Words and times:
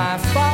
my 0.00 0.16
Father's 0.16 0.48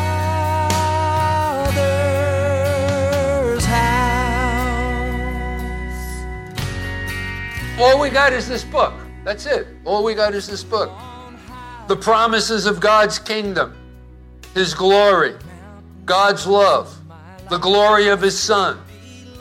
house. 3.64 5.06
All 7.78 8.00
we 8.00 8.10
got 8.10 8.32
is 8.32 8.48
this 8.48 8.64
book. 8.64 8.92
That's 9.22 9.46
it. 9.46 9.68
All 9.84 10.02
we 10.02 10.14
got 10.14 10.34
is 10.34 10.48
this 10.48 10.64
book. 10.64 10.90
The 11.86 11.94
promises 11.94 12.66
of 12.66 12.80
God's 12.80 13.20
kingdom, 13.20 13.76
His 14.52 14.74
glory, 14.74 15.36
God's 16.04 16.44
love, 16.48 16.92
the 17.48 17.58
glory 17.58 18.08
of 18.08 18.20
His 18.20 18.36
Son, 18.36 18.80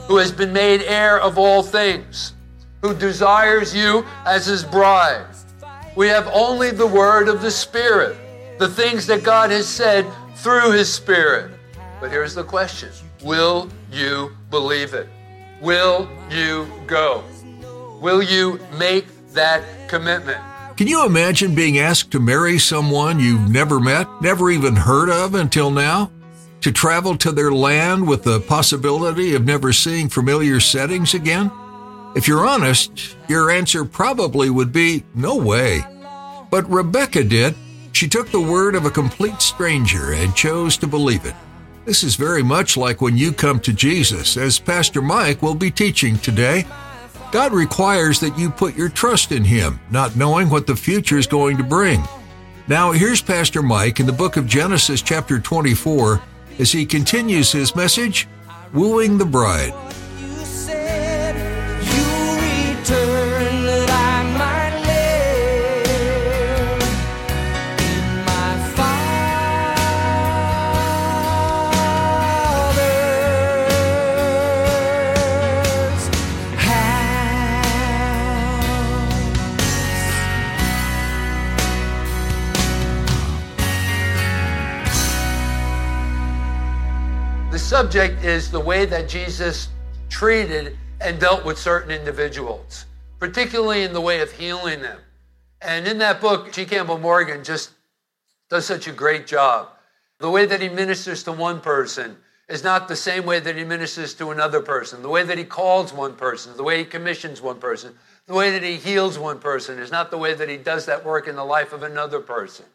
who 0.07 0.17
has 0.17 0.31
been 0.31 0.53
made 0.53 0.83
heir 0.83 1.19
of 1.19 1.39
all 1.39 1.63
things, 1.63 2.33
who 2.83 2.93
desires 2.93 3.75
you 3.75 4.05
as 4.27 4.45
His 4.45 4.63
bride. 4.63 5.25
We 5.95 6.09
have 6.09 6.27
only 6.31 6.69
the 6.69 6.85
word 6.85 7.27
of 7.27 7.41
the 7.41 7.49
Spirit, 7.49 8.15
the 8.57 8.69
things 8.69 9.05
that 9.07 9.23
God 9.23 9.51
has 9.51 9.67
said 9.67 10.05
through 10.35 10.71
His 10.71 10.93
Spirit. 10.93 11.51
But 11.99 12.11
here's 12.11 12.35
the 12.35 12.43
question 12.43 12.91
Will 13.23 13.69
you 13.91 14.35
believe 14.49 14.93
it? 14.93 15.07
Will 15.61 16.09
you 16.29 16.67
go? 16.87 17.23
Will 18.01 18.21
you 18.21 18.59
make 18.77 19.05
that 19.33 19.63
commitment? 19.89 20.39
Can 20.77 20.87
you 20.87 21.05
imagine 21.05 21.55
being 21.55 21.79
asked 21.79 22.11
to 22.11 22.19
marry 22.19 22.59
someone 22.59 23.19
you've 23.19 23.49
never 23.49 23.79
met, 23.79 24.07
never 24.21 24.51
even 24.51 24.75
heard 24.75 25.09
of 25.09 25.33
until 25.33 25.71
now? 25.71 26.11
To 26.61 26.71
travel 26.71 27.17
to 27.17 27.31
their 27.31 27.51
land 27.51 28.07
with 28.07 28.23
the 28.23 28.41
possibility 28.41 29.35
of 29.35 29.45
never 29.45 29.71
seeing 29.71 30.09
familiar 30.09 30.59
settings 30.59 31.13
again? 31.13 31.49
If 32.15 32.27
you're 32.27 32.45
honest, 32.45 33.15
your 33.29 33.51
answer 33.51 33.85
probably 33.85 34.49
would 34.49 34.73
be 34.73 35.03
no 35.13 35.37
way. 35.37 35.81
But 36.49 36.69
Rebecca 36.69 37.23
did. 37.23 37.55
She 37.95 38.09
took 38.09 38.29
the 38.29 38.41
word 38.41 38.75
of 38.75 38.85
a 38.85 38.91
complete 38.91 39.41
stranger 39.41 40.11
and 40.11 40.35
chose 40.35 40.75
to 40.77 40.85
believe 40.85 41.23
it. 41.23 41.33
This 41.85 42.03
is 42.03 42.17
very 42.17 42.43
much 42.43 42.75
like 42.75 42.99
when 42.99 43.15
you 43.15 43.31
come 43.31 43.57
to 43.61 43.71
Jesus, 43.71 44.35
as 44.35 44.59
Pastor 44.59 45.01
Mike 45.01 45.41
will 45.41 45.55
be 45.55 45.71
teaching 45.71 46.17
today. 46.17 46.67
God 47.31 47.53
requires 47.53 48.19
that 48.19 48.37
you 48.37 48.49
put 48.49 48.75
your 48.75 48.89
trust 48.89 49.31
in 49.31 49.45
Him, 49.45 49.79
not 49.91 50.17
knowing 50.17 50.49
what 50.49 50.67
the 50.67 50.75
future 50.75 51.17
is 51.17 51.25
going 51.25 51.55
to 51.55 51.63
bring. 51.63 52.03
Now, 52.67 52.91
here's 52.91 53.21
Pastor 53.21 53.61
Mike 53.61 54.01
in 54.01 54.07
the 54.07 54.11
book 54.11 54.35
of 54.35 54.45
Genesis, 54.45 55.01
chapter 55.01 55.39
24, 55.39 56.21
as 56.59 56.73
he 56.73 56.85
continues 56.85 57.53
his 57.53 57.77
message 57.77 58.27
Wooing 58.73 59.17
the 59.17 59.25
Bride. 59.25 59.73
The 87.55 87.59
subject 87.59 88.21
is 88.25 88.51
the 88.51 88.59
way 88.59 88.83
that 88.83 89.07
Jesus 89.07 89.69
treated 90.09 90.77
and 90.99 91.17
dealt 91.21 91.45
with 91.45 91.57
certain 91.57 91.89
individuals, 91.89 92.85
particularly 93.17 93.83
in 93.83 93.93
the 93.93 94.01
way 94.01 94.19
of 94.19 94.29
healing 94.29 94.81
them. 94.81 94.99
And 95.61 95.87
in 95.87 95.97
that 95.99 96.19
book, 96.19 96.51
G. 96.51 96.65
Campbell 96.65 96.97
Morgan 96.97 97.45
just 97.45 97.69
does 98.49 98.65
such 98.65 98.89
a 98.89 98.91
great 98.91 99.25
job. 99.25 99.69
The 100.19 100.29
way 100.29 100.45
that 100.45 100.61
he 100.61 100.67
ministers 100.67 101.23
to 101.23 101.31
one 101.31 101.61
person 101.61 102.17
is 102.49 102.61
not 102.61 102.89
the 102.89 102.95
same 102.97 103.25
way 103.25 103.39
that 103.39 103.55
he 103.55 103.63
ministers 103.63 104.13
to 104.15 104.31
another 104.31 104.59
person. 104.59 105.01
The 105.01 105.07
way 105.07 105.23
that 105.23 105.37
he 105.37 105.45
calls 105.45 105.93
one 105.93 106.15
person, 106.17 106.57
the 106.57 106.63
way 106.63 106.79
he 106.79 106.83
commissions 106.83 107.41
one 107.41 107.61
person, 107.61 107.95
the 108.27 108.33
way 108.33 108.51
that 108.51 108.63
he 108.63 108.75
heals 108.75 109.17
one 109.17 109.39
person 109.39 109.79
is 109.79 109.93
not 109.93 110.11
the 110.11 110.17
way 110.17 110.33
that 110.33 110.49
he 110.49 110.57
does 110.57 110.87
that 110.87 111.05
work 111.05 111.25
in 111.25 111.37
the 111.37 111.45
life 111.45 111.71
of 111.71 111.83
another 111.83 112.19
person. 112.19 112.65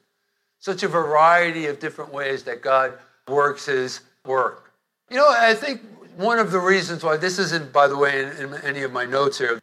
Such 0.58 0.82
a 0.82 0.88
variety 0.88 1.66
of 1.66 1.80
different 1.80 2.14
ways 2.14 2.44
that 2.44 2.62
God 2.62 2.94
works 3.28 3.66
his 3.66 4.00
work. 4.24 4.68
You 5.10 5.16
know, 5.16 5.28
I 5.28 5.54
think 5.54 5.80
one 6.16 6.38
of 6.38 6.52
the 6.52 6.60
reasons 6.60 7.02
why 7.02 7.16
this 7.16 7.38
isn't, 7.40 7.72
by 7.72 7.88
the 7.88 7.96
way, 7.96 8.22
in, 8.22 8.28
in 8.28 8.54
any 8.62 8.82
of 8.82 8.92
my 8.92 9.04
notes 9.04 9.38
here, 9.38 9.60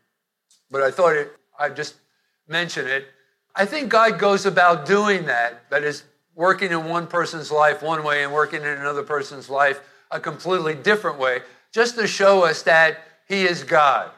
but 0.69 0.81
I 0.81 0.91
thought 0.91 1.15
it, 1.15 1.31
I'd 1.57 1.75
just 1.75 1.95
mention 2.49 2.85
it. 2.85 3.05
I 3.55 3.65
think 3.65 3.89
God 3.89 4.19
goes 4.19 4.45
about 4.45 4.85
doing 4.85 5.25
that, 5.25 5.69
that 5.69 5.83
is, 5.83 6.03
working 6.35 6.71
in 6.71 6.85
one 6.85 7.07
person's 7.07 7.51
life 7.51 7.81
one 7.81 8.03
way 8.03 8.23
and 8.23 8.31
working 8.31 8.61
in 8.61 8.67
another 8.67 9.01
person's 9.01 9.49
life 9.49 9.79
a 10.11 10.19
completely 10.19 10.75
different 10.75 11.17
way, 11.17 11.39
just 11.73 11.95
to 11.95 12.05
show 12.05 12.45
us 12.45 12.61
that 12.63 12.99
He 13.27 13.43
is 13.43 13.63
God, 13.63 14.11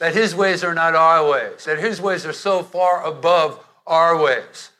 that 0.00 0.14
His 0.14 0.34
ways 0.34 0.64
are 0.64 0.74
not 0.74 0.94
our 0.94 1.30
ways, 1.30 1.64
that 1.66 1.78
His 1.78 2.00
ways 2.00 2.26
are 2.26 2.32
so 2.32 2.62
far 2.62 3.04
above 3.06 3.64
our 3.86 4.20
ways. 4.20 4.70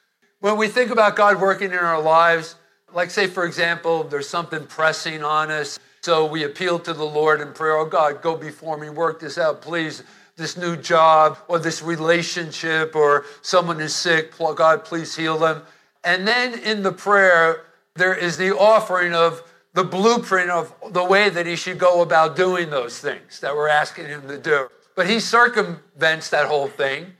When 0.40 0.56
we 0.56 0.68
think 0.68 0.90
about 0.90 1.14
God 1.14 1.40
working 1.40 1.70
in 1.70 1.78
our 1.78 2.00
lives, 2.00 2.56
like, 2.92 3.10
say, 3.10 3.28
for 3.28 3.44
example, 3.44 4.02
there's 4.04 4.28
something 4.28 4.66
pressing 4.66 5.22
on 5.22 5.50
us. 5.50 5.78
So 6.02 6.24
we 6.24 6.44
appeal 6.44 6.78
to 6.80 6.94
the 6.94 7.04
Lord 7.04 7.40
in 7.40 7.52
prayer, 7.52 7.76
oh 7.76 7.86
God, 7.86 8.22
go 8.22 8.36
before 8.36 8.78
me, 8.78 8.88
work 8.88 9.20
this 9.20 9.36
out, 9.36 9.60
please. 9.60 10.02
This 10.36 10.56
new 10.56 10.74
job 10.76 11.36
or 11.48 11.58
this 11.58 11.82
relationship 11.82 12.96
or 12.96 13.26
someone 13.42 13.80
is 13.80 13.94
sick, 13.94 14.32
God, 14.38 14.84
please 14.84 15.14
heal 15.14 15.38
them. 15.38 15.62
And 16.02 16.26
then 16.26 16.58
in 16.58 16.82
the 16.82 16.92
prayer, 16.92 17.66
there 17.94 18.14
is 18.14 18.38
the 18.38 18.56
offering 18.56 19.12
of 19.12 19.42
the 19.74 19.84
blueprint 19.84 20.50
of 20.50 20.74
the 20.90 21.04
way 21.04 21.28
that 21.28 21.46
he 21.46 21.56
should 21.56 21.78
go 21.78 22.00
about 22.00 22.36
doing 22.36 22.70
those 22.70 22.98
things 22.98 23.40
that 23.40 23.54
we're 23.54 23.68
asking 23.68 24.06
him 24.06 24.26
to 24.28 24.38
do. 24.38 24.68
But 24.96 25.08
he 25.08 25.20
circumvents 25.20 26.30
that 26.30 26.46
whole 26.46 26.68
thing. 26.68 27.12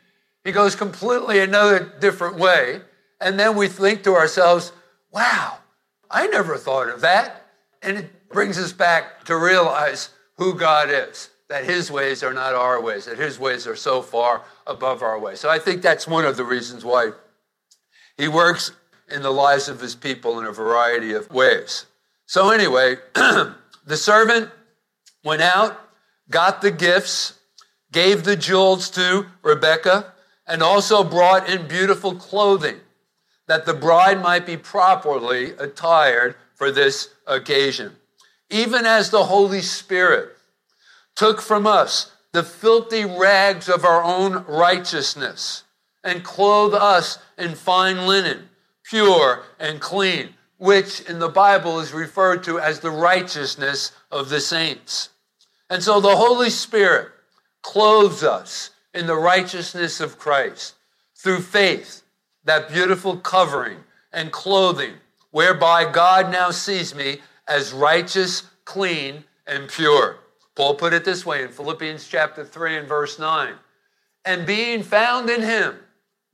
He 0.44 0.52
goes 0.52 0.74
completely 0.74 1.40
another 1.40 1.92
different 2.00 2.36
way. 2.36 2.80
And 3.20 3.38
then 3.38 3.54
we 3.54 3.68
think 3.68 4.02
to 4.04 4.14
ourselves, 4.14 4.72
wow, 5.12 5.58
I 6.10 6.26
never 6.28 6.56
thought 6.56 6.88
of 6.88 7.02
that. 7.02 7.46
And 7.82 7.98
it 7.98 8.10
brings 8.30 8.58
us 8.58 8.72
back 8.72 9.24
to 9.24 9.36
realize 9.36 10.10
who 10.36 10.54
God 10.54 10.88
is, 10.90 11.30
that 11.48 11.64
his 11.64 11.90
ways 11.90 12.22
are 12.22 12.32
not 12.32 12.54
our 12.54 12.80
ways, 12.80 13.04
that 13.06 13.18
his 13.18 13.38
ways 13.38 13.66
are 13.66 13.76
so 13.76 14.00
far 14.00 14.42
above 14.66 15.02
our 15.02 15.18
ways. 15.18 15.40
So 15.40 15.50
I 15.50 15.58
think 15.58 15.82
that's 15.82 16.06
one 16.06 16.24
of 16.24 16.36
the 16.36 16.44
reasons 16.44 16.84
why 16.84 17.10
he 18.16 18.28
works 18.28 18.72
in 19.10 19.22
the 19.22 19.30
lives 19.30 19.68
of 19.68 19.80
his 19.80 19.94
people 19.94 20.38
in 20.38 20.46
a 20.46 20.52
variety 20.52 21.12
of 21.12 21.30
ways. 21.30 21.86
So, 22.26 22.50
anyway, 22.50 22.96
the 23.14 23.96
servant 23.96 24.50
went 25.24 25.42
out, 25.42 25.80
got 26.30 26.62
the 26.62 26.70
gifts, 26.70 27.38
gave 27.90 28.22
the 28.22 28.36
jewels 28.36 28.88
to 28.90 29.26
Rebekah, 29.42 30.12
and 30.46 30.62
also 30.62 31.02
brought 31.02 31.48
in 31.48 31.66
beautiful 31.66 32.14
clothing 32.14 32.80
that 33.48 33.66
the 33.66 33.74
bride 33.74 34.22
might 34.22 34.46
be 34.46 34.56
properly 34.56 35.52
attired 35.58 36.36
for 36.54 36.70
this 36.70 37.08
occasion. 37.26 37.96
Even 38.50 38.84
as 38.84 39.10
the 39.10 39.24
Holy 39.24 39.60
Spirit 39.62 40.36
took 41.14 41.40
from 41.40 41.66
us 41.66 42.12
the 42.32 42.42
filthy 42.42 43.04
rags 43.04 43.68
of 43.68 43.84
our 43.84 44.02
own 44.02 44.44
righteousness 44.46 45.64
and 46.02 46.24
clothed 46.24 46.74
us 46.74 47.18
in 47.38 47.54
fine 47.54 48.06
linen, 48.06 48.48
pure 48.84 49.44
and 49.58 49.80
clean, 49.80 50.30
which 50.58 51.00
in 51.02 51.18
the 51.18 51.28
Bible 51.28 51.78
is 51.80 51.92
referred 51.92 52.42
to 52.44 52.58
as 52.58 52.80
the 52.80 52.90
righteousness 52.90 53.92
of 54.10 54.28
the 54.28 54.40
saints. 54.40 55.10
And 55.68 55.82
so 55.82 56.00
the 56.00 56.16
Holy 56.16 56.50
Spirit 56.50 57.08
clothes 57.62 58.22
us 58.24 58.70
in 58.92 59.06
the 59.06 59.16
righteousness 59.16 60.00
of 60.00 60.18
Christ 60.18 60.74
through 61.16 61.40
faith, 61.40 62.02
that 62.44 62.72
beautiful 62.72 63.16
covering 63.18 63.78
and 64.12 64.32
clothing, 64.32 64.94
whereby 65.30 65.90
God 65.90 66.32
now 66.32 66.50
sees 66.50 66.94
me 66.94 67.20
as 67.50 67.72
righteous, 67.72 68.44
clean, 68.64 69.24
and 69.46 69.68
pure. 69.68 70.18
Paul 70.54 70.76
put 70.76 70.94
it 70.94 71.04
this 71.04 71.26
way 71.26 71.42
in 71.42 71.48
Philippians 71.48 72.06
chapter 72.08 72.44
3 72.44 72.78
and 72.78 72.88
verse 72.88 73.18
9 73.18 73.54
and 74.24 74.46
being 74.46 74.82
found 74.82 75.30
in 75.30 75.42
him, 75.42 75.78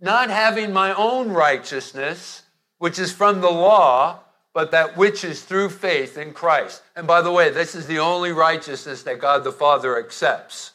not 0.00 0.28
having 0.30 0.72
my 0.72 0.92
own 0.94 1.30
righteousness, 1.30 2.42
which 2.78 2.98
is 2.98 3.12
from 3.12 3.40
the 3.40 3.50
law, 3.50 4.20
but 4.52 4.70
that 4.70 4.96
which 4.96 5.24
is 5.24 5.42
through 5.42 5.68
faith 5.68 6.18
in 6.18 6.32
Christ. 6.32 6.82
And 6.94 7.06
by 7.06 7.22
the 7.22 7.32
way, 7.32 7.50
this 7.50 7.74
is 7.74 7.86
the 7.86 7.98
only 7.98 8.32
righteousness 8.32 9.02
that 9.04 9.20
God 9.20 9.44
the 9.44 9.52
Father 9.52 9.98
accepts. 9.98 10.72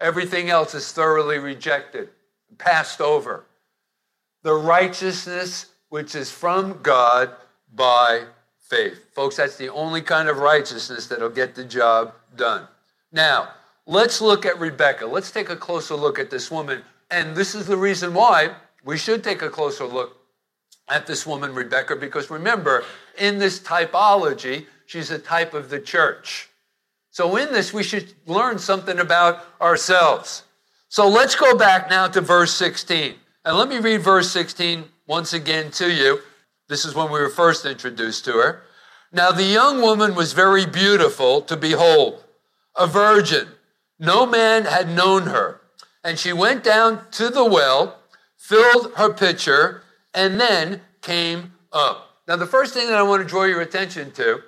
Everything 0.00 0.48
else 0.50 0.74
is 0.74 0.90
thoroughly 0.92 1.38
rejected, 1.38 2.08
passed 2.58 3.00
over. 3.00 3.44
The 4.42 4.54
righteousness 4.54 5.66
which 5.90 6.14
is 6.14 6.30
from 6.30 6.80
God 6.82 7.30
by 7.72 8.24
faith. 8.70 9.12
Folks, 9.12 9.36
that's 9.36 9.56
the 9.56 9.68
only 9.68 10.00
kind 10.00 10.28
of 10.28 10.38
righteousness 10.38 11.08
that'll 11.08 11.28
get 11.28 11.54
the 11.54 11.64
job 11.64 12.14
done. 12.36 12.66
Now, 13.12 13.50
let's 13.84 14.20
look 14.20 14.46
at 14.46 14.58
Rebecca. 14.60 15.04
Let's 15.04 15.32
take 15.32 15.50
a 15.50 15.56
closer 15.56 15.96
look 15.96 16.18
at 16.18 16.30
this 16.30 16.50
woman. 16.50 16.82
And 17.10 17.34
this 17.36 17.56
is 17.56 17.66
the 17.66 17.76
reason 17.76 18.14
why 18.14 18.54
we 18.84 18.96
should 18.96 19.24
take 19.24 19.42
a 19.42 19.50
closer 19.50 19.84
look 19.84 20.16
at 20.88 21.06
this 21.06 21.26
woman, 21.26 21.54
Rebecca, 21.54 21.96
because 21.96 22.30
remember, 22.30 22.84
in 23.18 23.38
this 23.38 23.58
typology, 23.60 24.66
she's 24.86 25.10
a 25.10 25.18
type 25.18 25.52
of 25.52 25.68
the 25.68 25.80
church. 25.80 26.48
So, 27.10 27.36
in 27.36 27.52
this, 27.52 27.72
we 27.72 27.82
should 27.82 28.12
learn 28.26 28.58
something 28.58 29.00
about 29.00 29.44
ourselves. 29.60 30.44
So, 30.88 31.08
let's 31.08 31.34
go 31.34 31.56
back 31.56 31.90
now 31.90 32.06
to 32.08 32.20
verse 32.20 32.54
16. 32.54 33.14
And 33.44 33.56
let 33.56 33.68
me 33.68 33.78
read 33.78 34.02
verse 34.02 34.30
16 34.30 34.84
once 35.06 35.32
again 35.32 35.70
to 35.72 35.92
you. 35.92 36.20
This 36.70 36.84
is 36.84 36.94
when 36.94 37.10
we 37.10 37.18
were 37.18 37.28
first 37.28 37.66
introduced 37.66 38.24
to 38.26 38.34
her. 38.34 38.62
Now, 39.12 39.32
the 39.32 39.42
young 39.42 39.82
woman 39.82 40.14
was 40.14 40.34
very 40.34 40.64
beautiful 40.64 41.42
to 41.42 41.56
behold, 41.56 42.22
a 42.76 42.86
virgin. 42.86 43.48
No 43.98 44.24
man 44.24 44.66
had 44.66 44.88
known 44.88 45.24
her. 45.24 45.60
And 46.04 46.16
she 46.16 46.32
went 46.32 46.62
down 46.62 47.10
to 47.10 47.28
the 47.28 47.44
well, 47.44 47.98
filled 48.38 48.92
her 48.94 49.12
pitcher, 49.12 49.82
and 50.14 50.40
then 50.40 50.82
came 51.02 51.54
up. 51.72 52.20
Now, 52.28 52.36
the 52.36 52.46
first 52.46 52.72
thing 52.72 52.86
that 52.86 52.98
I 52.98 53.02
want 53.02 53.20
to 53.20 53.28
draw 53.28 53.42
your 53.42 53.60
attention 53.60 54.12
to, 54.12 54.38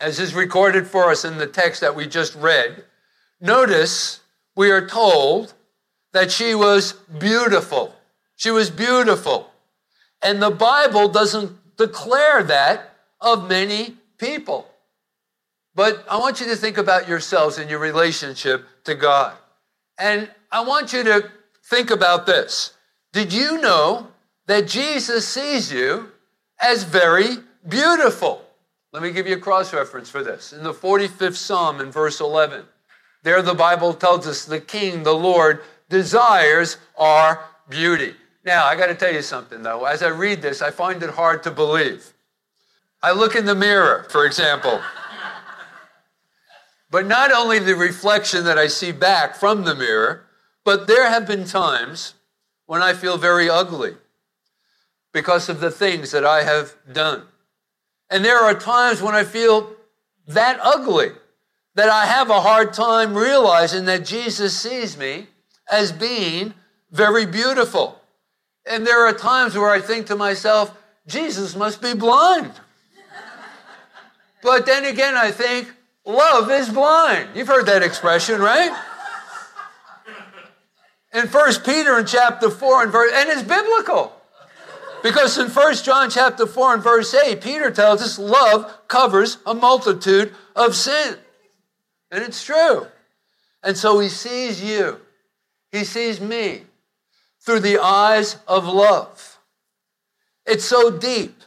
as 0.00 0.18
is 0.18 0.34
recorded 0.34 0.86
for 0.86 1.10
us 1.10 1.26
in 1.26 1.36
the 1.36 1.46
text 1.46 1.82
that 1.82 1.94
we 1.94 2.06
just 2.06 2.34
read, 2.36 2.84
notice 3.38 4.20
we 4.56 4.70
are 4.70 4.88
told 4.88 5.52
that 6.14 6.32
she 6.32 6.54
was 6.54 6.94
beautiful. 7.18 7.94
She 8.34 8.50
was 8.50 8.70
beautiful. 8.70 9.50
And 10.24 10.42
the 10.42 10.50
Bible 10.50 11.08
doesn't 11.08 11.76
declare 11.76 12.42
that 12.44 12.96
of 13.20 13.48
many 13.48 13.96
people. 14.18 14.66
But 15.74 16.04
I 16.10 16.16
want 16.18 16.40
you 16.40 16.46
to 16.46 16.56
think 16.56 16.78
about 16.78 17.08
yourselves 17.08 17.58
and 17.58 17.68
your 17.68 17.78
relationship 17.78 18.64
to 18.84 18.94
God. 18.94 19.36
And 19.98 20.30
I 20.50 20.64
want 20.64 20.92
you 20.94 21.04
to 21.04 21.30
think 21.64 21.90
about 21.90 22.26
this. 22.26 22.72
Did 23.12 23.32
you 23.32 23.60
know 23.60 24.08
that 24.46 24.66
Jesus 24.66 25.28
sees 25.28 25.70
you 25.70 26.08
as 26.58 26.84
very 26.84 27.36
beautiful? 27.68 28.44
Let 28.92 29.02
me 29.02 29.10
give 29.10 29.26
you 29.26 29.36
a 29.36 29.40
cross 29.40 29.74
reference 29.74 30.08
for 30.08 30.22
this. 30.22 30.52
In 30.52 30.62
the 30.62 30.72
45th 30.72 31.34
Psalm, 31.34 31.80
in 31.80 31.90
verse 31.90 32.20
11, 32.20 32.64
there 33.24 33.42
the 33.42 33.54
Bible 33.54 33.92
tells 33.92 34.26
us 34.26 34.44
the 34.44 34.60
King, 34.60 35.02
the 35.02 35.14
Lord, 35.14 35.62
desires 35.88 36.78
our 36.96 37.44
beauty. 37.68 38.14
Now, 38.44 38.66
I 38.66 38.76
got 38.76 38.86
to 38.86 38.94
tell 38.94 39.12
you 39.12 39.22
something 39.22 39.62
though. 39.62 39.84
As 39.84 40.02
I 40.02 40.08
read 40.08 40.42
this, 40.42 40.60
I 40.60 40.70
find 40.70 41.02
it 41.02 41.10
hard 41.10 41.42
to 41.44 41.50
believe. 41.50 42.12
I 43.02 43.12
look 43.12 43.34
in 43.34 43.46
the 43.46 43.54
mirror, 43.54 44.06
for 44.10 44.26
example. 44.26 44.80
but 46.90 47.06
not 47.06 47.32
only 47.32 47.58
the 47.58 47.74
reflection 47.74 48.44
that 48.44 48.58
I 48.58 48.66
see 48.66 48.92
back 48.92 49.34
from 49.36 49.64
the 49.64 49.74
mirror, 49.74 50.26
but 50.64 50.86
there 50.86 51.08
have 51.08 51.26
been 51.26 51.44
times 51.44 52.14
when 52.66 52.82
I 52.82 52.92
feel 52.92 53.18
very 53.18 53.48
ugly 53.50 53.94
because 55.12 55.48
of 55.48 55.60
the 55.60 55.70
things 55.70 56.10
that 56.10 56.24
I 56.24 56.42
have 56.42 56.76
done. 56.90 57.22
And 58.10 58.24
there 58.24 58.38
are 58.38 58.54
times 58.54 59.00
when 59.00 59.14
I 59.14 59.24
feel 59.24 59.74
that 60.26 60.58
ugly 60.62 61.12
that 61.74 61.88
I 61.88 62.06
have 62.06 62.30
a 62.30 62.40
hard 62.40 62.72
time 62.72 63.14
realizing 63.14 63.84
that 63.86 64.04
Jesus 64.04 64.58
sees 64.58 64.96
me 64.96 65.28
as 65.70 65.92
being 65.92 66.54
very 66.90 67.26
beautiful. 67.26 68.00
And 68.66 68.86
there 68.86 69.06
are 69.06 69.12
times 69.12 69.56
where 69.56 69.70
I 69.70 69.80
think 69.80 70.06
to 70.06 70.16
myself, 70.16 70.76
Jesus 71.06 71.54
must 71.54 71.82
be 71.82 71.94
blind. 71.94 72.52
but 74.42 74.66
then 74.66 74.84
again, 74.84 75.16
I 75.16 75.30
think, 75.30 75.70
love 76.04 76.50
is 76.50 76.70
blind. 76.70 77.30
You've 77.34 77.48
heard 77.48 77.66
that 77.66 77.82
expression, 77.82 78.40
right? 78.40 78.74
In 81.12 81.28
1 81.28 81.52
Peter 81.64 81.98
in 81.98 82.06
chapter 82.06 82.50
4 82.50 82.82
and 82.84 82.92
verse, 82.92 83.12
and 83.14 83.28
it's 83.28 83.42
biblical. 83.42 84.12
Because 85.02 85.36
in 85.36 85.50
1 85.50 85.74
John 85.76 86.08
chapter 86.08 86.46
4 86.46 86.74
and 86.74 86.82
verse 86.82 87.14
8, 87.14 87.42
Peter 87.42 87.70
tells 87.70 88.02
us 88.02 88.18
love 88.18 88.88
covers 88.88 89.36
a 89.44 89.52
multitude 89.52 90.34
of 90.56 90.74
sin. 90.74 91.18
And 92.10 92.24
it's 92.24 92.42
true. 92.42 92.86
And 93.62 93.76
so 93.76 93.98
he 93.98 94.08
sees 94.08 94.62
you. 94.64 95.00
He 95.70 95.84
sees 95.84 96.20
me 96.20 96.62
through 97.44 97.60
the 97.60 97.78
eyes 97.78 98.38
of 98.48 98.66
love. 98.66 99.38
It's 100.46 100.64
so 100.64 100.90
deep. 100.90 101.42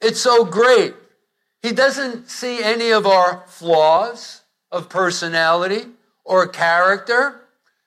It's 0.00 0.20
so 0.20 0.44
great. 0.44 0.94
He 1.62 1.72
doesn't 1.72 2.28
see 2.28 2.62
any 2.62 2.90
of 2.90 3.06
our 3.06 3.44
flaws 3.46 4.42
of 4.70 4.88
personality 4.88 5.86
or 6.24 6.46
character. 6.46 7.40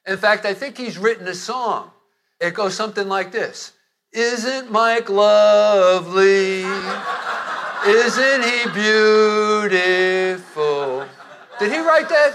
In 0.05 0.17
fact, 0.17 0.45
I 0.45 0.53
think 0.53 0.77
he's 0.77 0.97
written 0.97 1.27
a 1.27 1.35
song. 1.35 1.91
It 2.39 2.53
goes 2.53 2.75
something 2.75 3.07
like 3.07 3.31
this 3.31 3.71
Isn't 4.11 4.71
Mike 4.71 5.09
lovely? 5.09 6.63
Isn't 7.87 8.43
he 8.43 8.69
beautiful? 9.69 11.05
Did 11.59 11.71
he 11.71 11.79
write 11.79 12.09
that? 12.09 12.33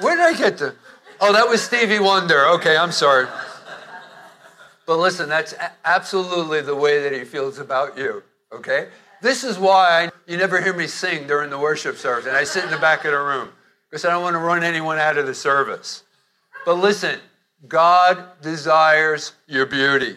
Where 0.00 0.16
did 0.16 0.24
I 0.24 0.32
get 0.36 0.58
the? 0.58 0.74
Oh, 1.20 1.32
that 1.32 1.48
was 1.48 1.62
Stevie 1.62 1.98
Wonder. 1.98 2.46
Okay, 2.48 2.76
I'm 2.76 2.92
sorry. 2.92 3.26
But 4.88 5.00
listen, 5.00 5.28
that's 5.28 5.52
absolutely 5.84 6.62
the 6.62 6.74
way 6.74 7.02
that 7.02 7.12
he 7.12 7.26
feels 7.26 7.58
about 7.58 7.98
you, 7.98 8.22
okay? 8.50 8.88
This 9.20 9.44
is 9.44 9.58
why 9.58 10.10
you 10.26 10.38
never 10.38 10.62
hear 10.62 10.72
me 10.72 10.86
sing 10.86 11.26
during 11.26 11.50
the 11.50 11.58
worship 11.58 11.98
service, 11.98 12.24
and 12.24 12.34
I 12.34 12.44
sit 12.44 12.64
in 12.64 12.70
the 12.70 12.78
back 12.78 13.04
of 13.04 13.10
the 13.10 13.18
room 13.18 13.50
because 13.90 14.06
I 14.06 14.10
don't 14.10 14.22
want 14.22 14.32
to 14.32 14.38
run 14.38 14.64
anyone 14.64 14.98
out 14.98 15.18
of 15.18 15.26
the 15.26 15.34
service. 15.34 16.04
But 16.64 16.78
listen, 16.78 17.20
God 17.66 18.40
desires 18.40 19.32
your 19.46 19.66
beauty. 19.66 20.16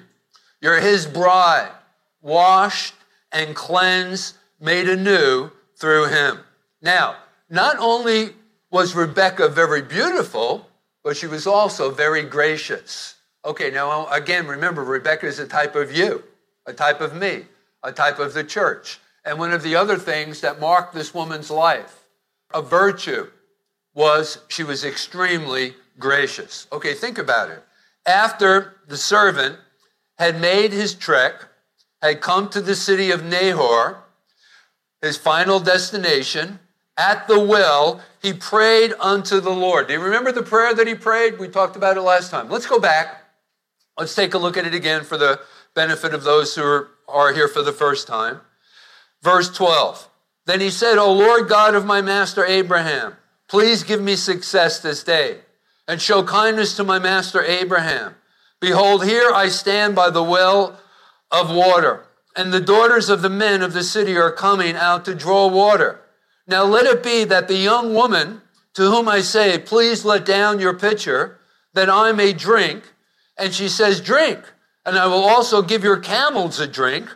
You're 0.62 0.80
his 0.80 1.06
bride, 1.06 1.74
washed 2.22 2.94
and 3.34 3.54
cleansed, 3.54 4.38
made 4.62 4.88
anew 4.88 5.52
through 5.76 6.08
him. 6.08 6.40
Now, 6.82 7.18
not 7.50 7.76
only 7.78 8.36
was 8.72 8.96
Rebecca 8.96 9.50
very 9.50 9.82
beautiful, 9.82 10.70
but 11.04 11.18
she 11.18 11.28
was 11.28 11.46
also 11.46 11.92
very 11.92 12.24
gracious. 12.24 13.16
Okay, 13.44 13.72
now 13.72 14.08
again, 14.08 14.48
remember, 14.48 14.84
Rebecca 14.84 15.26
is 15.26 15.40
a 15.40 15.48
type 15.48 15.76
of 15.76 15.96
you, 15.96 16.24
a 16.66 16.74
type 16.74 17.02
of 17.02 17.16
me, 17.16 17.46
a 17.84 17.92
type 17.92 18.20
of 18.20 18.34
the 18.34 18.44
church. 18.44 19.00
And 19.26 19.40
one 19.40 19.52
of 19.52 19.64
the 19.64 19.76
other 19.76 19.98
things 19.98 20.42
that 20.42 20.60
marked 20.60 20.94
this 20.94 21.14
woman's 21.14 21.50
life, 21.50 22.06
a 22.54 22.62
virtue, 22.62 23.30
was 23.94 24.40
she 24.48 24.64
was 24.64 24.84
extremely 24.84 25.76
gracious. 26.00 26.68
Okay, 26.72 26.94
think 26.94 27.18
about 27.18 27.50
it. 27.50 27.64
After 28.06 28.76
the 28.88 28.98
servant 28.98 29.58
had 30.18 30.40
made 30.40 30.72
his 30.72 30.94
trek, 30.94 31.46
had 32.02 32.22
come 32.22 32.50
to 32.50 32.62
the 32.62 32.76
city 32.76 33.12
of 33.12 33.24
Nahor, 33.24 34.04
his 35.02 35.18
final 35.18 35.60
destination, 35.60 36.60
at 36.98 37.28
the 37.28 37.40
well, 37.40 38.02
he 38.22 38.34
prayed 38.34 38.94
unto 39.00 39.40
the 39.40 39.52
Lord. 39.52 39.88
Do 39.88 39.94
you 39.94 40.00
remember 40.02 40.32
the 40.32 40.44
prayer 40.44 40.74
that 40.74 40.88
he 40.88 40.96
prayed? 40.96 41.40
We 41.40 41.48
talked 41.48 41.76
about 41.76 41.98
it 41.98 42.02
last 42.02 42.30
time. 42.30 42.50
Let's 42.50 42.68
go 42.68 42.80
back. 42.80 43.21
Let's 44.02 44.16
take 44.16 44.34
a 44.34 44.40
look 44.40 44.58
at 44.58 44.66
it 44.66 44.74
again 44.74 45.04
for 45.04 45.16
the 45.16 45.42
benefit 45.76 46.16
of 46.16 46.24
those 46.24 46.56
who 46.56 46.88
are, 47.08 47.34
here 47.34 47.48
for 47.48 47.62
the 47.62 47.72
first 47.72 48.08
time. 48.08 48.42
Verse 49.22 49.48
12. 49.56 50.10
Then 50.48 50.60
he 50.60 50.72
said, 50.72 50.98
O 50.98 51.14
Lord 51.14 51.48
God 51.48 51.76
of 51.76 51.86
my 51.86 52.02
master 52.02 52.44
Abraham, 52.44 53.16
please 53.48 53.84
give 53.84 54.02
me 54.02 54.16
success 54.16 54.80
this 54.80 55.04
day 55.04 55.42
and 55.88 56.02
show 56.02 56.24
kindness 56.24 56.76
to 56.78 56.84
my 56.84 56.98
master 56.98 57.44
Abraham. 57.44 58.16
Behold, 58.60 59.06
here 59.06 59.30
I 59.36 59.50
stand 59.50 59.94
by 59.94 60.10
the 60.10 60.24
well 60.24 60.82
of 61.30 61.56
water, 61.56 62.04
and 62.36 62.52
the 62.52 62.60
daughters 62.60 63.08
of 63.08 63.22
the 63.22 63.30
men 63.30 63.62
of 63.62 63.74
the 63.74 63.84
city 63.84 64.18
are 64.18 64.32
coming 64.32 64.76
out 64.76 65.06
to 65.06 65.14
draw 65.14 65.46
water. 65.46 66.00
Now 66.48 66.64
let 66.64 66.88
it 66.88 67.04
be 67.04 67.24
that 67.26 67.48
the 67.48 67.58
young 67.58 67.94
woman 67.94 68.42
to 68.74 68.82
whom 68.82 69.08
I 69.08 69.22
say, 69.22 69.60
Please 69.60 70.04
let 70.04 70.26
down 70.26 70.60
your 70.60 70.74
pitcher, 70.74 71.38
that 71.76 71.88
I 71.88 72.14
may 72.14 72.34
drink, 72.34 72.92
and 73.42 73.54
she 73.54 73.68
says, 73.68 74.00
Drink, 74.00 74.40
and 74.86 74.98
I 74.98 75.08
will 75.08 75.24
also 75.24 75.64
give 75.64 75.84
your 75.84 75.98
camels 75.98 76.60
a 76.60 76.68
drink. 76.68 77.10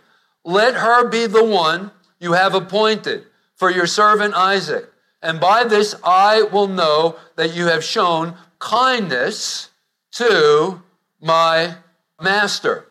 Let 0.44 0.74
her 0.76 1.08
be 1.08 1.28
the 1.28 1.44
one 1.44 1.92
you 2.20 2.34
have 2.34 2.56
appointed 2.56 3.26
for 3.56 3.70
your 3.70 3.86
servant 3.86 4.34
Isaac. 4.34 4.92
And 5.22 5.40
by 5.40 5.64
this 5.64 5.96
I 6.04 6.42
will 6.42 6.68
know 6.68 7.18
that 7.36 7.56
you 7.56 7.68
have 7.68 7.84
shown 7.84 8.36
kindness 8.58 9.70
to 10.14 10.82
my 11.22 11.76
master. 12.20 12.88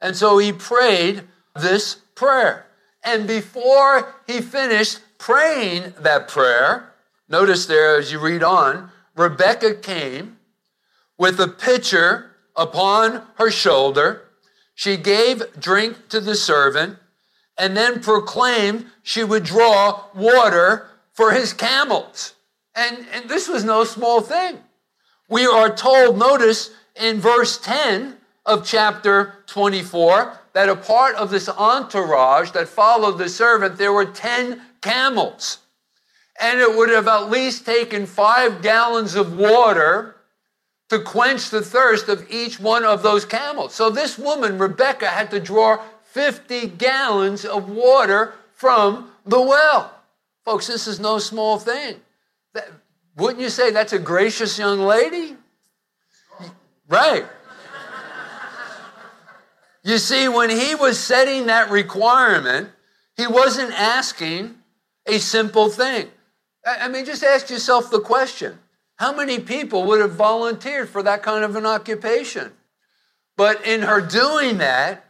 And 0.00 0.14
so 0.14 0.36
he 0.36 0.52
prayed 0.52 1.22
this 1.54 1.94
prayer. 2.14 2.66
And 3.02 3.26
before 3.26 4.14
he 4.26 4.40
finished 4.40 5.00
praying 5.18 5.94
that 6.00 6.28
prayer, 6.28 6.92
notice 7.28 7.64
there 7.64 7.96
as 7.96 8.12
you 8.12 8.18
read 8.18 8.42
on, 8.42 8.90
Rebecca 9.16 9.74
came 9.74 10.38
with 11.16 11.40
a 11.40 11.48
pitcher 11.48 12.33
upon 12.56 13.22
her 13.36 13.50
shoulder. 13.50 14.22
She 14.74 14.96
gave 14.96 15.42
drink 15.58 16.08
to 16.08 16.20
the 16.20 16.34
servant 16.34 16.98
and 17.56 17.76
then 17.76 18.00
proclaimed 18.00 18.86
she 19.02 19.22
would 19.22 19.44
draw 19.44 20.04
water 20.14 20.88
for 21.12 21.32
his 21.32 21.52
camels. 21.52 22.34
And, 22.74 23.06
and 23.12 23.28
this 23.28 23.48
was 23.48 23.64
no 23.64 23.84
small 23.84 24.20
thing. 24.20 24.58
We 25.28 25.46
are 25.46 25.74
told, 25.74 26.18
notice 26.18 26.70
in 27.00 27.20
verse 27.20 27.58
10 27.58 28.16
of 28.44 28.66
chapter 28.66 29.44
24, 29.46 30.38
that 30.52 30.68
a 30.68 30.76
part 30.76 31.14
of 31.16 31.30
this 31.30 31.48
entourage 31.48 32.50
that 32.52 32.68
followed 32.68 33.18
the 33.18 33.28
servant, 33.28 33.76
there 33.76 33.92
were 33.92 34.04
10 34.04 34.60
camels. 34.80 35.58
And 36.40 36.60
it 36.60 36.76
would 36.76 36.90
have 36.90 37.08
at 37.08 37.30
least 37.30 37.64
taken 37.64 38.06
five 38.06 38.60
gallons 38.60 39.14
of 39.14 39.38
water 39.38 40.13
to 40.90 41.00
quench 41.00 41.50
the 41.50 41.62
thirst 41.62 42.08
of 42.08 42.30
each 42.30 42.60
one 42.60 42.84
of 42.84 43.02
those 43.02 43.24
camels. 43.24 43.74
So 43.74 43.90
this 43.90 44.18
woman, 44.18 44.58
Rebecca, 44.58 45.06
had 45.06 45.30
to 45.30 45.40
draw 45.40 45.82
50 46.04 46.68
gallons 46.68 47.44
of 47.44 47.68
water 47.68 48.34
from 48.52 49.10
the 49.24 49.40
well. 49.40 49.94
Folks, 50.44 50.66
this 50.66 50.86
is 50.86 51.00
no 51.00 51.18
small 51.18 51.58
thing. 51.58 52.00
That, 52.52 52.68
wouldn't 53.16 53.40
you 53.40 53.48
say 53.48 53.70
that's 53.70 53.92
a 53.92 53.98
gracious 53.98 54.58
young 54.58 54.80
lady? 54.80 55.36
Right. 56.88 57.24
You 59.82 59.98
see, 59.98 60.28
when 60.28 60.50
he 60.50 60.74
was 60.74 60.98
setting 60.98 61.46
that 61.46 61.70
requirement, 61.70 62.70
he 63.16 63.26
wasn't 63.26 63.72
asking 63.72 64.56
a 65.06 65.18
simple 65.18 65.68
thing. 65.68 66.08
I 66.66 66.88
mean, 66.88 67.04
just 67.04 67.22
ask 67.22 67.50
yourself 67.50 67.90
the 67.90 68.00
question 68.00 68.58
how 68.96 69.14
many 69.14 69.40
people 69.40 69.84
would 69.84 70.00
have 70.00 70.12
volunteered 70.12 70.88
for 70.88 71.02
that 71.02 71.22
kind 71.22 71.44
of 71.44 71.56
an 71.56 71.66
occupation? 71.66 72.52
But 73.36 73.66
in 73.66 73.82
her 73.82 74.00
doing 74.00 74.58
that, 74.58 75.04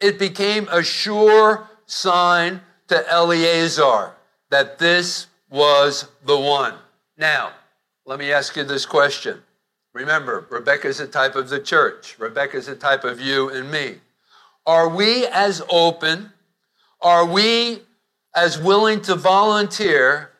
it 0.00 0.18
became 0.18 0.68
a 0.70 0.82
sure 0.82 1.68
sign 1.86 2.60
to 2.88 3.10
Eleazar 3.10 4.14
that 4.50 4.78
this 4.78 5.28
was 5.48 6.08
the 6.24 6.38
one. 6.38 6.74
Now, 7.16 7.52
let 8.04 8.18
me 8.18 8.32
ask 8.32 8.56
you 8.56 8.64
this 8.64 8.84
question. 8.84 9.42
Remember, 9.94 10.46
Rebecca 10.50 10.88
is 10.88 11.00
a 11.00 11.06
type 11.06 11.36
of 11.36 11.48
the 11.48 11.60
church. 11.60 12.18
Rebecca 12.18 12.56
is 12.56 12.68
a 12.68 12.74
type 12.74 13.04
of 13.04 13.20
you 13.20 13.48
and 13.48 13.70
me. 13.70 13.96
Are 14.66 14.88
we 14.88 15.26
as 15.26 15.62
open? 15.70 16.32
Are 17.00 17.26
we 17.26 17.82
as 18.34 18.58
willing 18.58 19.02
to 19.02 19.14
volunteer 19.14 20.30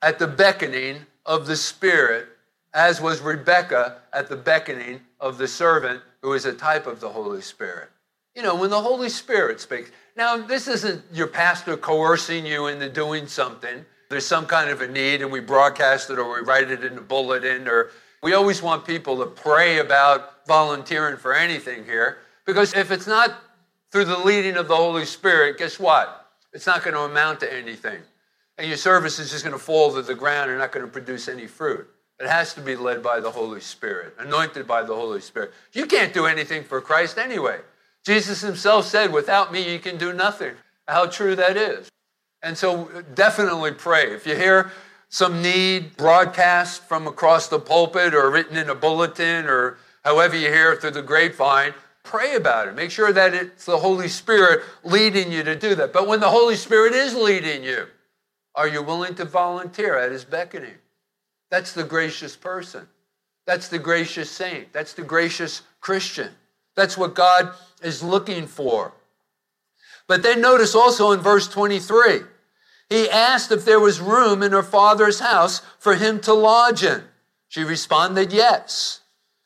at 0.00 0.18
the 0.18 0.26
beckoning 0.26 1.06
of 1.26 1.46
the 1.46 1.56
Spirit 1.56 2.28
as 2.72 3.00
was 3.00 3.20
Rebecca 3.20 4.02
at 4.12 4.28
the 4.28 4.36
beckoning 4.36 5.00
of 5.18 5.38
the 5.38 5.48
servant 5.48 6.02
who 6.22 6.34
is 6.34 6.44
a 6.44 6.52
type 6.52 6.86
of 6.86 7.00
the 7.00 7.08
Holy 7.08 7.40
Spirit? 7.40 7.88
You 8.34 8.42
know, 8.42 8.54
when 8.54 8.70
the 8.70 8.80
Holy 8.80 9.08
Spirit 9.08 9.60
speaks. 9.60 9.90
Now, 10.14 10.36
this 10.36 10.68
isn't 10.68 11.02
your 11.12 11.26
pastor 11.26 11.76
coercing 11.76 12.44
you 12.44 12.66
into 12.66 12.88
doing 12.88 13.26
something. 13.26 13.84
There's 14.10 14.26
some 14.26 14.46
kind 14.46 14.70
of 14.70 14.82
a 14.82 14.88
need, 14.88 15.22
and 15.22 15.32
we 15.32 15.40
broadcast 15.40 16.10
it 16.10 16.18
or 16.18 16.34
we 16.34 16.46
write 16.46 16.70
it 16.70 16.84
in 16.84 16.98
a 16.98 17.00
bulletin, 17.00 17.66
or 17.66 17.90
we 18.22 18.34
always 18.34 18.62
want 18.62 18.86
people 18.86 19.18
to 19.18 19.26
pray 19.26 19.78
about 19.78 20.46
volunteering 20.46 21.16
for 21.16 21.34
anything 21.34 21.84
here. 21.84 22.18
Because 22.44 22.74
if 22.74 22.90
it's 22.90 23.06
not 23.06 23.42
through 23.90 24.04
the 24.04 24.18
leading 24.18 24.56
of 24.56 24.68
the 24.68 24.76
Holy 24.76 25.06
Spirit, 25.06 25.58
guess 25.58 25.80
what? 25.80 26.30
It's 26.52 26.66
not 26.66 26.82
going 26.82 26.94
to 26.94 27.00
amount 27.00 27.40
to 27.40 27.52
anything. 27.52 28.00
And 28.58 28.68
your 28.68 28.76
service 28.76 29.18
is 29.18 29.30
just 29.30 29.44
going 29.44 29.56
to 29.56 29.62
fall 29.62 29.92
to 29.94 30.02
the 30.02 30.14
ground 30.14 30.50
and 30.50 30.58
not 30.58 30.72
going 30.72 30.84
to 30.84 30.90
produce 30.90 31.28
any 31.28 31.46
fruit. 31.46 31.88
It 32.18 32.26
has 32.26 32.54
to 32.54 32.60
be 32.62 32.76
led 32.76 33.02
by 33.02 33.20
the 33.20 33.30
Holy 33.30 33.60
Spirit, 33.60 34.14
anointed 34.18 34.66
by 34.66 34.82
the 34.82 34.94
Holy 34.94 35.20
Spirit. 35.20 35.52
You 35.72 35.84
can't 35.86 36.14
do 36.14 36.24
anything 36.26 36.64
for 36.64 36.80
Christ 36.80 37.18
anyway. 37.18 37.60
Jesus 38.04 38.40
himself 38.40 38.86
said, 38.86 39.12
Without 39.12 39.52
me, 39.52 39.70
you 39.70 39.78
can 39.78 39.98
do 39.98 40.12
nothing. 40.12 40.54
How 40.88 41.06
true 41.06 41.36
that 41.36 41.56
is. 41.56 41.90
And 42.42 42.56
so 42.56 42.88
definitely 43.14 43.72
pray. 43.72 44.14
If 44.14 44.26
you 44.26 44.34
hear 44.36 44.70
some 45.08 45.42
need 45.42 45.96
broadcast 45.96 46.84
from 46.84 47.06
across 47.06 47.48
the 47.48 47.58
pulpit 47.58 48.14
or 48.14 48.30
written 48.30 48.56
in 48.56 48.70
a 48.70 48.74
bulletin 48.74 49.46
or 49.46 49.78
however 50.04 50.36
you 50.36 50.48
hear 50.48 50.72
it 50.72 50.80
through 50.80 50.92
the 50.92 51.02
grapevine, 51.02 51.74
pray 52.02 52.36
about 52.36 52.68
it. 52.68 52.74
Make 52.74 52.90
sure 52.90 53.12
that 53.12 53.34
it's 53.34 53.66
the 53.66 53.78
Holy 53.78 54.08
Spirit 54.08 54.62
leading 54.84 55.30
you 55.30 55.42
to 55.42 55.56
do 55.56 55.74
that. 55.74 55.92
But 55.92 56.06
when 56.06 56.20
the 56.20 56.30
Holy 56.30 56.56
Spirit 56.56 56.94
is 56.94 57.14
leading 57.14 57.64
you, 57.64 57.86
are 58.56 58.66
you 58.66 58.82
willing 58.82 59.14
to 59.16 59.24
volunteer 59.24 59.96
at 59.98 60.10
his 60.10 60.24
beckoning? 60.24 60.74
That's 61.50 61.72
the 61.72 61.84
gracious 61.84 62.34
person. 62.34 62.88
That's 63.46 63.68
the 63.68 63.78
gracious 63.78 64.30
saint. 64.30 64.72
That's 64.72 64.94
the 64.94 65.02
gracious 65.02 65.62
Christian. 65.80 66.30
That's 66.74 66.98
what 66.98 67.14
God 67.14 67.52
is 67.82 68.02
looking 68.02 68.46
for. 68.46 68.92
But 70.08 70.22
then 70.22 70.40
notice 70.40 70.74
also 70.74 71.12
in 71.12 71.20
verse 71.20 71.48
23, 71.48 72.22
he 72.88 73.10
asked 73.10 73.52
if 73.52 73.64
there 73.64 73.80
was 73.80 74.00
room 74.00 74.42
in 74.42 74.52
her 74.52 74.62
father's 74.62 75.20
house 75.20 75.60
for 75.78 75.94
him 75.94 76.20
to 76.20 76.32
lodge 76.32 76.82
in. 76.82 77.04
She 77.48 77.62
responded, 77.62 78.32
yes. 78.32 79.00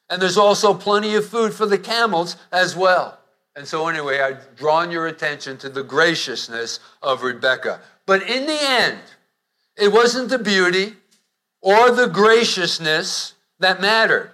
And 0.08 0.20
there's 0.20 0.36
also 0.36 0.74
plenty 0.74 1.14
of 1.14 1.26
food 1.26 1.54
for 1.54 1.66
the 1.66 1.78
camels 1.78 2.36
as 2.50 2.76
well. 2.76 3.19
And 3.56 3.66
so, 3.66 3.88
anyway, 3.88 4.20
I've 4.20 4.56
drawn 4.56 4.90
your 4.90 5.06
attention 5.06 5.56
to 5.58 5.68
the 5.68 5.82
graciousness 5.82 6.80
of 7.02 7.22
Rebecca. 7.22 7.80
But 8.06 8.22
in 8.22 8.46
the 8.46 8.58
end, 8.60 9.00
it 9.76 9.92
wasn't 9.92 10.30
the 10.30 10.38
beauty 10.38 10.94
or 11.60 11.90
the 11.90 12.06
graciousness 12.06 13.34
that 13.58 13.80
mattered, 13.80 14.30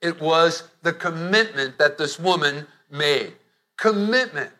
it 0.00 0.20
was 0.20 0.68
the 0.82 0.92
commitment 0.92 1.78
that 1.78 1.98
this 1.98 2.18
woman 2.18 2.66
made. 2.90 3.34
Commitment 3.76 4.50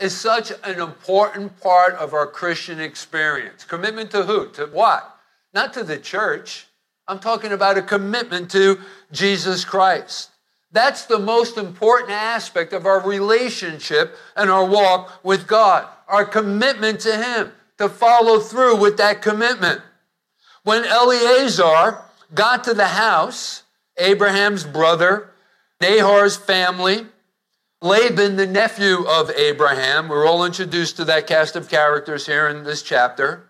is 0.00 0.16
such 0.16 0.52
an 0.64 0.80
important 0.80 1.60
part 1.60 1.94
of 1.94 2.14
our 2.14 2.26
Christian 2.26 2.80
experience. 2.80 3.64
Commitment 3.64 4.10
to 4.12 4.24
who? 4.24 4.48
To 4.52 4.66
what? 4.66 5.16
Not 5.52 5.72
to 5.74 5.84
the 5.84 5.98
church. 5.98 6.66
I'm 7.06 7.18
talking 7.18 7.52
about 7.52 7.78
a 7.78 7.82
commitment 7.82 8.50
to 8.52 8.80
Jesus 9.12 9.64
Christ. 9.64 10.30
That's 10.70 11.06
the 11.06 11.18
most 11.18 11.56
important 11.56 12.10
aspect 12.10 12.72
of 12.72 12.84
our 12.84 13.00
relationship 13.00 14.16
and 14.36 14.50
our 14.50 14.66
walk 14.66 15.24
with 15.24 15.46
God, 15.46 15.86
our 16.06 16.24
commitment 16.24 17.00
to 17.00 17.16
Him, 17.16 17.52
to 17.78 17.88
follow 17.88 18.38
through 18.38 18.76
with 18.76 18.96
that 18.98 19.22
commitment. 19.22 19.80
When 20.64 20.84
Eleazar 20.84 22.02
got 22.34 22.64
to 22.64 22.74
the 22.74 22.88
house, 22.88 23.62
Abraham's 23.96 24.64
brother, 24.64 25.30
Nahor's 25.80 26.36
family, 26.36 27.06
Laban, 27.80 28.36
the 28.36 28.46
nephew 28.46 29.06
of 29.08 29.30
Abraham, 29.30 30.08
we're 30.08 30.26
all 30.26 30.44
introduced 30.44 30.96
to 30.96 31.04
that 31.04 31.28
cast 31.28 31.54
of 31.54 31.68
characters 31.68 32.26
here 32.26 32.48
in 32.48 32.64
this 32.64 32.82
chapter. 32.82 33.48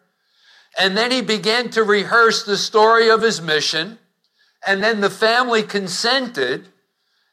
And 0.79 0.97
then 0.97 1.11
he 1.11 1.23
began 1.23 1.71
to 1.71 1.83
rehearse 1.83 2.45
the 2.45 2.59
story 2.59 3.11
of 3.11 3.23
his 3.23 3.41
mission. 3.41 3.99
And 4.67 4.83
then 4.83 5.01
the 5.01 5.11
family 5.11 5.63
consented. 5.63 6.69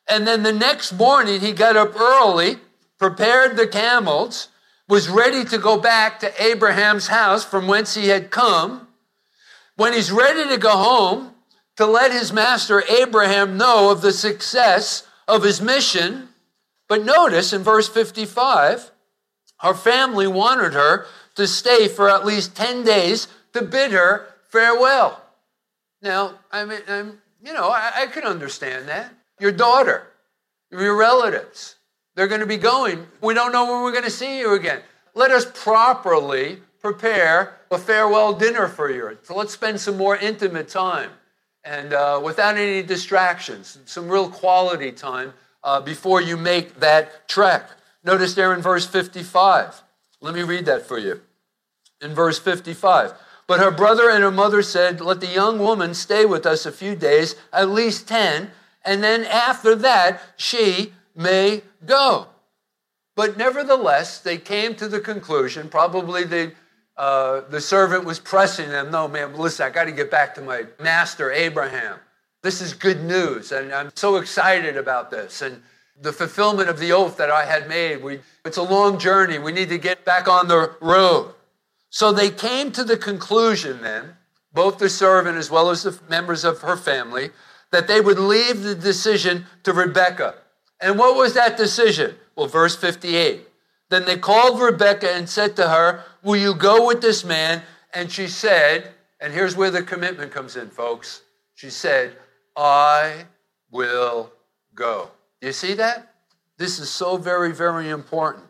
And 0.08 0.28
then 0.28 0.44
the 0.44 0.54
next 0.54 0.94
morning, 0.94 1.42
he 1.42 1.52
got 1.52 1.76
up 1.76 2.00
early, 2.00 2.58
prepared 3.00 3.58
the 3.58 3.68
camels, 3.68 4.50
was 4.88 5.10
ready 5.10 5.44
to 5.46 5.58
go 5.58 5.80
back 5.80 6.20
to 6.20 6.44
Abraham's 6.44 7.08
house 7.08 7.44
from 7.44 7.68
whence 7.68 7.96
he 7.96 8.10
had 8.10 8.30
come. 8.30 8.88
When 9.76 9.94
he's 9.94 10.12
ready 10.12 10.48
to 10.50 10.58
go 10.58 10.72
home, 10.72 11.36
to 11.78 11.86
let 11.86 12.12
his 12.12 12.32
master 12.32 12.84
Abraham 12.90 13.58
know 13.58 13.92
of 13.92 14.02
the 14.02 14.14
success 14.14 15.08
of 15.28 15.44
his 15.44 15.62
mission. 15.62 16.30
But 16.88 17.04
notice 17.04 17.52
in 17.52 17.64
verse 17.64 17.90
55, 17.90 18.92
her 19.60 19.74
family 19.74 20.28
wanted 20.28 20.74
her 20.74 21.06
to 21.36 21.48
stay 21.48 21.88
for 21.88 22.10
at 22.10 22.26
least 22.26 22.56
10 22.56 22.84
days 22.84 23.28
to 23.54 23.62
bid 23.62 23.92
her 23.92 24.28
farewell. 24.50 25.22
Now, 26.02 26.40
I 26.52 26.66
mean, 26.66 26.80
I'm, 26.88 27.22
you 27.44 27.54
know, 27.54 27.70
I, 27.70 27.92
I 27.96 28.06
can 28.08 28.24
understand 28.24 28.88
that. 28.88 29.14
Your 29.39 29.51
daughter, 29.51 30.08
your 30.72 30.96
relatives, 30.96 31.75
they're 32.15 32.27
going 32.27 32.42
to 32.42 32.48
be 32.48 32.58
going. 32.58 33.06
We 33.22 33.34
don't 33.34 33.51
know 33.51 33.65
when 33.65 33.84
we're 33.84 33.92
going 33.92 34.06
to 34.06 34.10
see 34.10 34.39
you 34.39 34.54
again. 34.54 34.82
Let 35.13 35.32
us 35.32 35.46
properly 35.54 36.60
prepare 36.82 37.58
a 37.72 37.77
farewell 37.77 38.34
dinner 38.34 38.68
for 38.68 38.89
you. 38.89 39.18
So 39.24 39.36
let's 39.36 39.54
spend 39.54 39.80
some 39.80 39.98
more 39.98 40.15
intimate 40.15 40.70
time 40.70 41.10
and 41.65 41.94
uh, 41.94 42.22
without 42.24 42.58
any 42.58 42.84
distractions, 42.84 43.80
some 43.86 44.08
real 44.08 44.30
quality 44.30 44.92
time 44.92 45.34
uh, 45.63 45.82
before 45.82 46.22
you 46.22 46.38
make 46.38 46.80
that 46.80 47.27
trek. 47.27 47.68
Notice 48.04 48.36
there 48.36 48.54
in 48.54 48.62
verse 48.62 48.86
55. 48.86 49.82
Let 50.22 50.36
me 50.36 50.44
read 50.44 50.65
that 50.68 50.86
for 50.86 51.00
you. 51.00 51.22
In 52.01 52.13
verse 52.13 52.38
55. 52.38 53.13
But 53.48 53.60
her 53.60 53.72
brother 53.72 54.10
and 54.10 54.24
her 54.24 54.32
mother 54.32 54.62
said, 54.62 55.01
Let 55.01 55.22
the 55.22 55.27
young 55.27 55.58
woman 55.58 55.96
stay 55.96 56.25
with 56.25 56.46
us 56.46 56.68
a 56.68 56.72
few 56.72 56.96
days, 56.96 57.36
at 57.51 57.70
least 57.70 58.08
10, 58.08 58.51
and 58.86 59.04
then 59.04 59.25
after 59.25 59.75
that 59.75 60.22
she 60.38 60.94
may 61.15 61.63
go. 61.86 62.27
But 63.15 63.38
nevertheless, 63.38 64.20
they 64.20 64.38
came 64.38 64.75
to 64.75 64.88
the 64.88 65.00
conclusion, 65.00 65.70
probably 65.70 66.25
the, 66.25 66.51
uh, 66.98 67.42
the 67.50 67.62
servant 67.62 68.04
was 68.04 68.20
pressing 68.20 68.70
them, 68.70 68.92
No, 68.92 69.08
man, 69.08 69.36
listen, 69.36 69.65
I 69.65 69.70
got 69.70 69.86
to 69.86 69.92
get 69.92 70.12
back 70.12 70.36
to 70.36 70.42
my 70.42 70.65
master, 70.82 71.32
Abraham. 71.32 71.98
This 72.44 72.62
is 72.62 72.74
good 72.74 73.04
news, 73.04 73.51
and 73.51 73.74
I'm 73.74 73.92
so 73.96 74.18
excited 74.18 74.77
about 74.77 75.10
this. 75.10 75.42
And 75.42 75.62
the 76.00 76.13
fulfillment 76.13 76.70
of 76.70 76.80
the 76.80 76.92
oath 76.92 77.18
that 77.18 77.32
I 77.32 77.46
had 77.46 77.68
made. 77.68 78.04
We, 78.04 78.20
it's 78.44 78.58
a 78.58 78.63
long 78.63 79.00
journey. 79.00 79.39
We 79.39 79.51
need 79.51 79.70
to 79.70 79.77
get 79.77 80.04
back 80.06 80.27
on 80.27 80.48
the 80.48 80.75
road. 80.82 81.34
So 81.89 82.12
they 82.12 82.30
came 82.30 82.72
to 82.74 82.84
the 82.84 82.98
conclusion 82.98 83.82
then, 83.82 84.18
both 84.54 84.77
the 84.77 84.89
servant 84.89 85.38
as 85.38 85.50
well 85.50 85.70
as 85.70 85.84
the 85.84 85.98
members 86.10 86.44
of 86.44 86.62
her 86.62 86.75
family, 86.75 87.30
that 87.75 87.89
they 87.89 88.00
would 88.00 88.17
leave 88.17 88.63
the 88.63 88.74
decision 88.74 89.46
to 89.63 89.74
Rebekah. 89.74 90.36
And 90.79 90.98
what 90.98 91.17
was 91.17 91.34
that 91.34 91.58
decision? 91.58 92.15
Well, 92.34 92.48
verse 92.48 92.74
58. 92.74 93.46
Then 93.89 94.05
they 94.05 94.17
called 94.17 94.62
Rebekah 94.62 95.12
and 95.12 95.27
said 95.27 95.58
to 95.58 95.67
her, 95.67 96.05
Will 96.24 96.38
you 96.38 96.55
go 96.55 96.88
with 96.88 97.01
this 97.01 97.25
man? 97.25 97.63
And 97.94 98.10
she 98.10 98.27
said, 98.27 98.91
and 99.20 99.34
here's 99.34 99.58
where 99.58 99.72
the 99.72 99.84
commitment 99.84 100.32
comes 100.32 100.55
in, 100.55 100.70
folks. 100.70 101.24
She 101.53 101.70
said, 101.70 102.15
I 102.55 103.25
will 103.72 104.32
go. 104.74 105.12
You 105.41 105.51
see 105.51 105.74
that? 105.74 106.13
This 106.58 106.79
is 106.79 106.89
so 106.89 107.17
very, 107.17 107.51
very 107.51 107.89
important. 107.89 108.46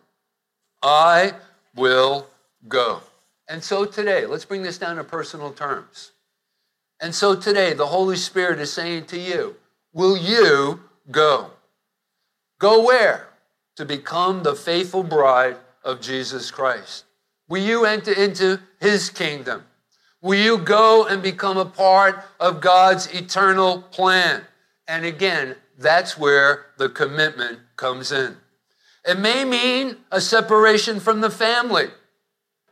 I 0.84 1.34
will 1.76 2.28
go. 2.68 3.02
And 3.50 3.64
so 3.64 3.86
today, 3.86 4.28
let's 4.28 4.46
bring 4.46 4.62
this 4.62 4.78
down 4.78 4.98
to 4.98 5.04
personal 5.04 5.52
terms. 5.52 6.12
And 7.00 7.14
so 7.14 7.36
today, 7.36 7.74
the 7.74 7.88
Holy 7.88 8.16
Spirit 8.16 8.60
is 8.60 8.72
saying 8.72 9.06
to 9.08 9.20
you, 9.20 9.56
Will 9.94 10.18
you 10.18 10.82
go? 11.12 11.52
Go 12.60 12.86
where? 12.86 13.30
To 13.78 13.86
become 13.86 14.44
the 14.44 14.56
faithful 14.56 15.04
bride 15.04 15.58
of 15.84 16.02
Jesus 16.02 16.52
Christ. 16.52 17.06
Will 17.48 17.64
you 17.64 17.86
enter 17.86 18.12
into 18.12 18.60
his 18.80 19.10
kingdom? 19.10 19.64
Will 20.22 20.40
you 20.40 20.58
go 20.58 21.06
and 21.06 21.22
become 21.22 21.58
a 21.58 21.66
part 21.66 22.24
of 22.40 22.62
God's 22.62 23.08
eternal 23.14 23.84
plan? 23.84 24.42
And 24.88 25.06
again, 25.06 25.56
that's 25.78 26.18
where 26.18 26.68
the 26.78 26.90
commitment 26.90 27.60
comes 27.76 28.12
in. 28.12 28.38
It 29.08 29.20
may 29.20 29.46
mean 29.46 29.98
a 30.12 30.20
separation 30.20 31.00
from 31.00 31.22
the 31.22 31.30
family. 31.30 31.90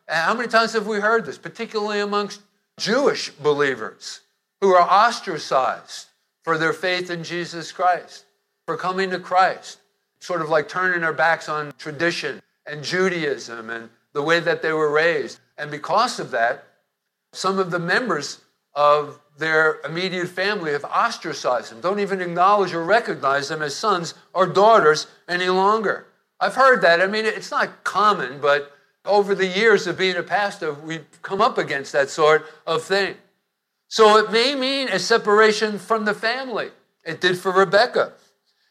How 0.07 0.33
many 0.33 0.47
times 0.47 0.73
have 0.73 0.87
we 0.87 0.99
heard 0.99 1.25
this, 1.25 1.37
particularly 1.37 1.99
amongst 1.99 2.41
Jewish 2.77 3.29
believers 3.29 4.21
who 4.61 4.73
are 4.73 4.89
ostracized 4.89 6.07
for 6.43 6.57
their 6.57 6.73
faith 6.73 7.09
in 7.09 7.23
Jesus 7.23 7.71
Christ, 7.71 8.25
for 8.65 8.77
coming 8.77 9.09
to 9.11 9.19
Christ, 9.19 9.79
sort 10.19 10.41
of 10.41 10.49
like 10.49 10.67
turning 10.67 11.01
their 11.01 11.13
backs 11.13 11.49
on 11.49 11.73
tradition 11.77 12.41
and 12.65 12.83
Judaism 12.83 13.69
and 13.69 13.89
the 14.13 14.21
way 14.21 14.39
that 14.39 14.61
they 14.61 14.73
were 14.73 14.91
raised. 14.91 15.39
And 15.57 15.69
because 15.69 16.19
of 16.19 16.31
that, 16.31 16.63
some 17.33 17.59
of 17.59 17.71
the 17.71 17.79
members 17.79 18.41
of 18.73 19.19
their 19.37 19.79
immediate 19.81 20.27
family 20.27 20.71
have 20.71 20.85
ostracized 20.85 21.71
them, 21.71 21.81
don't 21.81 21.99
even 21.99 22.21
acknowledge 22.21 22.73
or 22.73 22.83
recognize 22.83 23.49
them 23.49 23.61
as 23.61 23.75
sons 23.75 24.13
or 24.33 24.45
daughters 24.45 25.07
any 25.27 25.49
longer. 25.49 26.05
I've 26.39 26.55
heard 26.55 26.81
that. 26.81 27.01
I 27.01 27.07
mean, 27.07 27.25
it's 27.25 27.51
not 27.51 27.83
common, 27.83 28.39
but 28.39 28.71
over 29.05 29.35
the 29.35 29.47
years 29.47 29.87
of 29.87 29.97
being 29.97 30.15
a 30.15 30.23
pastor, 30.23 30.73
we've 30.73 31.05
come 31.21 31.41
up 31.41 31.57
against 31.57 31.91
that 31.91 32.09
sort 32.09 32.45
of 32.65 32.83
thing. 32.83 33.15
So 33.87 34.17
it 34.17 34.31
may 34.31 34.55
mean 34.55 34.87
a 34.87 34.99
separation 34.99 35.77
from 35.77 36.05
the 36.05 36.13
family. 36.13 36.71
It 37.05 37.21
did 37.21 37.37
for 37.37 37.51
Rebecca. 37.51 38.13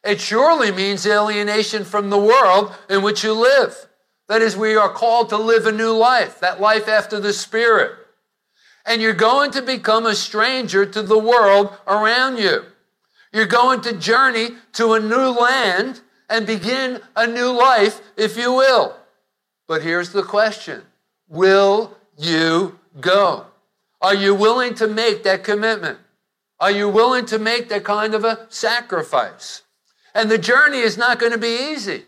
It 0.03 0.21
surely 0.21 0.73
means 0.73 1.07
alienation 1.07 1.85
from 1.85 2.11
the 2.11 2.19
world 2.19 2.75
in 2.89 3.03
which 3.03 3.23
you 3.23 3.33
live. 3.33 3.87
That 4.29 4.43
is, 4.43 4.57
we 4.57 4.75
are 4.75 4.89
called 4.89 5.29
to 5.29 5.37
live 5.37 5.67
a 5.67 5.73
new 5.73 5.93
life, 5.93 6.41
that 6.41 6.61
life 6.61 6.89
after 6.89 7.21
the 7.21 7.33
Spirit. 7.33 7.93
And 8.85 9.01
you're 9.01 9.13
going 9.13 9.51
to 9.53 9.63
become 9.63 10.07
a 10.07 10.15
stranger 10.15 10.85
to 10.87 11.03
the 11.03 11.19
world 11.19 11.77
around 11.87 12.39
you. 12.39 12.65
You're 13.33 13.47
going 13.47 13.81
to 13.83 13.93
journey 13.93 14.51
to 14.73 14.95
a 14.95 15.01
new 15.01 15.29
land 15.39 16.01
and 16.29 16.47
begin 16.47 17.01
a 17.15 17.27
new 17.27 17.51
life, 17.53 18.01
if 18.17 18.37
you 18.37 18.53
will. 18.53 18.97
But 19.73 19.81
here's 19.81 20.11
the 20.11 20.23
question 20.23 20.83
Will 21.31 21.97
you 22.19 22.79
go? 23.01 23.47
Are 24.03 24.15
you 24.15 24.35
willing 24.35 24.75
to 24.75 24.87
make 24.87 25.23
that 25.23 25.45
commitment? 25.45 25.99
Are 26.61 26.71
you 26.71 26.91
willing 26.91 27.25
to 27.25 27.39
make 27.39 27.71
that 27.71 27.83
kind 27.83 28.13
of 28.13 28.23
a 28.23 28.45
sacrifice? 28.51 29.63
And 30.15 30.31
the 30.31 30.37
journey 30.37 30.81
is 30.81 30.99
not 30.99 31.19
going 31.19 31.33
to 31.33 31.39
be 31.39 31.73
easy. 31.73 32.03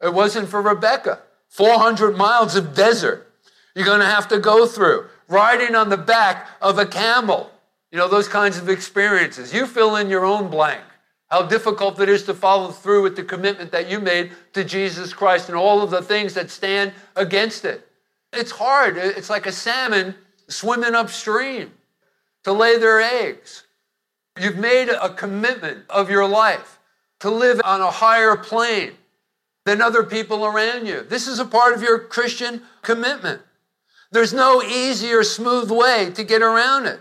It 0.00 0.14
wasn't 0.14 0.48
for 0.48 0.62
Rebecca. 0.62 1.22
400 1.48 2.16
miles 2.16 2.54
of 2.54 2.72
desert 2.76 3.32
you're 3.74 3.84
going 3.84 3.98
to 3.98 4.06
have 4.06 4.28
to 4.28 4.38
go 4.38 4.64
through, 4.64 5.08
riding 5.26 5.74
on 5.74 5.88
the 5.88 5.96
back 5.96 6.50
of 6.62 6.78
a 6.78 6.86
camel. 6.86 7.50
You 7.90 7.98
know, 7.98 8.06
those 8.06 8.28
kinds 8.28 8.58
of 8.58 8.68
experiences. 8.68 9.52
You 9.52 9.66
fill 9.66 9.96
in 9.96 10.08
your 10.08 10.24
own 10.24 10.50
blank. 10.50 10.82
How 11.28 11.42
difficult 11.42 12.00
it 12.00 12.08
is 12.08 12.22
to 12.24 12.34
follow 12.34 12.70
through 12.70 13.02
with 13.02 13.16
the 13.16 13.24
commitment 13.24 13.72
that 13.72 13.90
you 13.90 13.98
made 13.98 14.32
to 14.52 14.62
Jesus 14.62 15.12
Christ 15.12 15.48
and 15.48 15.58
all 15.58 15.82
of 15.82 15.90
the 15.90 16.02
things 16.02 16.34
that 16.34 16.50
stand 16.50 16.92
against 17.16 17.64
it. 17.64 17.86
It's 18.32 18.52
hard. 18.52 18.96
It's 18.96 19.30
like 19.30 19.46
a 19.46 19.52
salmon 19.52 20.14
swimming 20.48 20.94
upstream 20.94 21.72
to 22.44 22.52
lay 22.52 22.78
their 22.78 23.00
eggs. 23.00 23.64
You've 24.38 24.58
made 24.58 24.88
a 24.88 25.12
commitment 25.12 25.84
of 25.90 26.10
your 26.10 26.28
life 26.28 26.78
to 27.20 27.30
live 27.30 27.60
on 27.64 27.80
a 27.80 27.90
higher 27.90 28.36
plane 28.36 28.92
than 29.64 29.82
other 29.82 30.04
people 30.04 30.44
around 30.44 30.86
you. 30.86 31.02
This 31.02 31.26
is 31.26 31.40
a 31.40 31.44
part 31.44 31.74
of 31.74 31.82
your 31.82 31.98
Christian 31.98 32.62
commitment. 32.82 33.42
There's 34.12 34.32
no 34.32 34.62
easy 34.62 35.12
or 35.12 35.24
smooth 35.24 35.70
way 35.70 36.12
to 36.14 36.22
get 36.22 36.42
around 36.42 36.86
it. 36.86 37.00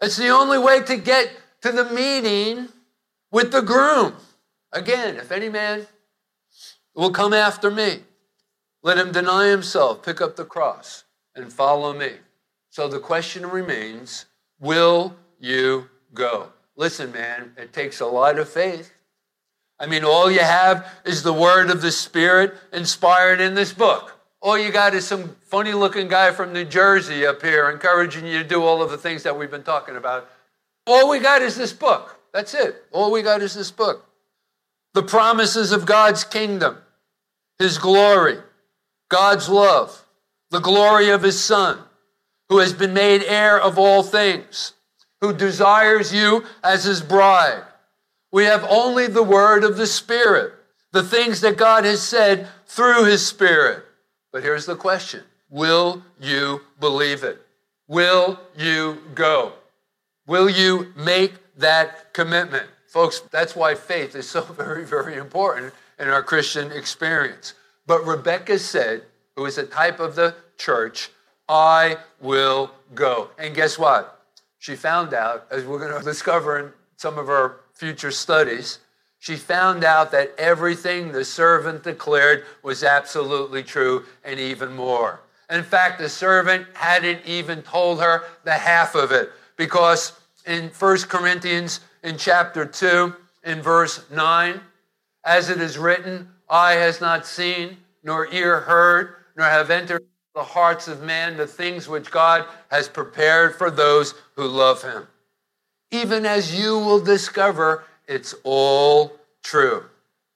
It's 0.00 0.16
the 0.16 0.30
only 0.30 0.58
way 0.58 0.82
to 0.82 0.96
get 0.96 1.30
to 1.62 1.70
the 1.70 1.84
meeting 1.84 2.68
with 3.34 3.50
the 3.50 3.60
groom. 3.60 4.14
Again, 4.72 5.16
if 5.16 5.32
any 5.32 5.48
man 5.48 5.88
will 6.94 7.10
come 7.10 7.32
after 7.34 7.68
me, 7.68 8.04
let 8.84 8.96
him 8.96 9.10
deny 9.10 9.48
himself, 9.48 10.04
pick 10.04 10.20
up 10.20 10.36
the 10.36 10.44
cross, 10.44 11.02
and 11.34 11.52
follow 11.52 11.92
me. 11.92 12.12
So 12.70 12.86
the 12.86 13.00
question 13.00 13.50
remains 13.50 14.26
will 14.60 15.16
you 15.40 15.90
go? 16.14 16.50
Listen, 16.76 17.10
man, 17.10 17.52
it 17.58 17.72
takes 17.72 17.98
a 17.98 18.06
lot 18.06 18.38
of 18.38 18.48
faith. 18.48 18.92
I 19.80 19.86
mean, 19.86 20.04
all 20.04 20.30
you 20.30 20.40
have 20.40 20.86
is 21.04 21.24
the 21.24 21.32
word 21.32 21.70
of 21.70 21.82
the 21.82 21.90
Spirit 21.90 22.54
inspired 22.72 23.40
in 23.40 23.54
this 23.54 23.72
book. 23.72 24.16
All 24.40 24.56
you 24.56 24.70
got 24.70 24.94
is 24.94 25.08
some 25.08 25.34
funny 25.42 25.72
looking 25.72 26.06
guy 26.06 26.30
from 26.30 26.52
New 26.52 26.64
Jersey 26.64 27.26
up 27.26 27.42
here 27.42 27.68
encouraging 27.68 28.26
you 28.26 28.38
to 28.38 28.48
do 28.48 28.62
all 28.62 28.80
of 28.80 28.90
the 28.90 28.98
things 28.98 29.24
that 29.24 29.36
we've 29.36 29.50
been 29.50 29.64
talking 29.64 29.96
about. 29.96 30.30
All 30.86 31.10
we 31.10 31.18
got 31.18 31.42
is 31.42 31.56
this 31.56 31.72
book. 31.72 32.20
That's 32.34 32.52
it. 32.52 32.84
All 32.90 33.12
we 33.12 33.22
got 33.22 33.42
is 33.42 33.54
this 33.54 33.70
book. 33.70 34.04
The 34.92 35.04
promises 35.04 35.70
of 35.70 35.86
God's 35.86 36.24
kingdom, 36.24 36.76
His 37.60 37.78
glory, 37.78 38.38
God's 39.08 39.48
love, 39.48 40.04
the 40.50 40.58
glory 40.58 41.10
of 41.10 41.22
His 41.22 41.42
Son, 41.42 41.78
who 42.48 42.58
has 42.58 42.72
been 42.72 42.92
made 42.92 43.22
heir 43.22 43.58
of 43.58 43.78
all 43.78 44.02
things, 44.02 44.72
who 45.20 45.32
desires 45.32 46.12
you 46.12 46.44
as 46.62 46.82
His 46.84 47.00
bride. 47.00 47.62
We 48.32 48.44
have 48.44 48.66
only 48.68 49.06
the 49.06 49.22
word 49.22 49.62
of 49.62 49.76
the 49.76 49.86
Spirit, 49.86 50.54
the 50.90 51.04
things 51.04 51.40
that 51.42 51.56
God 51.56 51.84
has 51.84 52.02
said 52.02 52.48
through 52.66 53.04
His 53.04 53.24
Spirit. 53.24 53.84
But 54.32 54.42
here's 54.42 54.66
the 54.66 54.76
question 54.76 55.22
Will 55.50 56.02
you 56.20 56.62
believe 56.80 57.22
it? 57.22 57.40
Will 57.86 58.40
you 58.56 58.98
go? 59.14 59.52
Will 60.26 60.50
you 60.50 60.92
make 60.96 61.34
that 61.56 62.12
commitment? 62.12 62.68
Folks, 62.86 63.20
that's 63.30 63.56
why 63.56 63.74
faith 63.74 64.14
is 64.14 64.28
so 64.28 64.40
very, 64.42 64.84
very 64.84 65.16
important 65.16 65.72
in 65.98 66.08
our 66.08 66.22
Christian 66.22 66.72
experience. 66.72 67.54
But 67.86 68.06
Rebecca 68.06 68.58
said, 68.58 69.02
who 69.36 69.46
is 69.46 69.58
a 69.58 69.66
type 69.66 70.00
of 70.00 70.14
the 70.14 70.34
church, 70.56 71.10
I 71.48 71.98
will 72.20 72.70
go. 72.94 73.30
And 73.38 73.54
guess 73.54 73.78
what? 73.78 74.22
She 74.58 74.76
found 74.76 75.12
out, 75.12 75.46
as 75.50 75.64
we're 75.64 75.78
going 75.78 75.98
to 75.98 76.04
discover 76.04 76.58
in 76.58 76.72
some 76.96 77.18
of 77.18 77.28
our 77.28 77.60
future 77.74 78.10
studies, 78.10 78.78
she 79.18 79.36
found 79.36 79.84
out 79.84 80.10
that 80.12 80.34
everything 80.38 81.10
the 81.10 81.24
servant 81.24 81.82
declared 81.82 82.44
was 82.62 82.84
absolutely 82.84 83.62
true 83.62 84.04
and 84.22 84.38
even 84.38 84.74
more. 84.74 85.20
In 85.50 85.62
fact, 85.62 85.98
the 85.98 86.08
servant 86.08 86.66
hadn't 86.74 87.24
even 87.26 87.62
told 87.62 88.00
her 88.00 88.24
the 88.44 88.52
half 88.52 88.94
of 88.94 89.12
it 89.12 89.32
because 89.56 90.12
in 90.46 90.68
1 90.68 90.98
Corinthians 91.02 91.80
in 92.02 92.16
chapter 92.16 92.64
2 92.66 93.14
in 93.44 93.62
verse 93.62 94.04
9 94.10 94.60
as 95.24 95.48
it 95.50 95.60
is 95.60 95.78
written 95.78 96.28
eye 96.48 96.74
has 96.74 97.00
not 97.00 97.26
seen 97.26 97.76
nor 98.02 98.26
ear 98.32 98.60
heard 98.60 99.14
nor 99.36 99.46
have 99.46 99.70
entered 99.70 100.04
the 100.34 100.42
hearts 100.42 100.88
of 100.88 101.02
man 101.02 101.36
the 101.36 101.46
things 101.46 101.88
which 101.88 102.10
God 102.10 102.44
has 102.70 102.88
prepared 102.88 103.54
for 103.54 103.70
those 103.70 104.14
who 104.34 104.46
love 104.46 104.82
him. 104.82 105.06
Even 105.90 106.26
as 106.26 106.58
you 106.58 106.78
will 106.78 107.00
discover, 107.00 107.84
it's 108.08 108.34
all 108.42 109.12
true. 109.44 109.84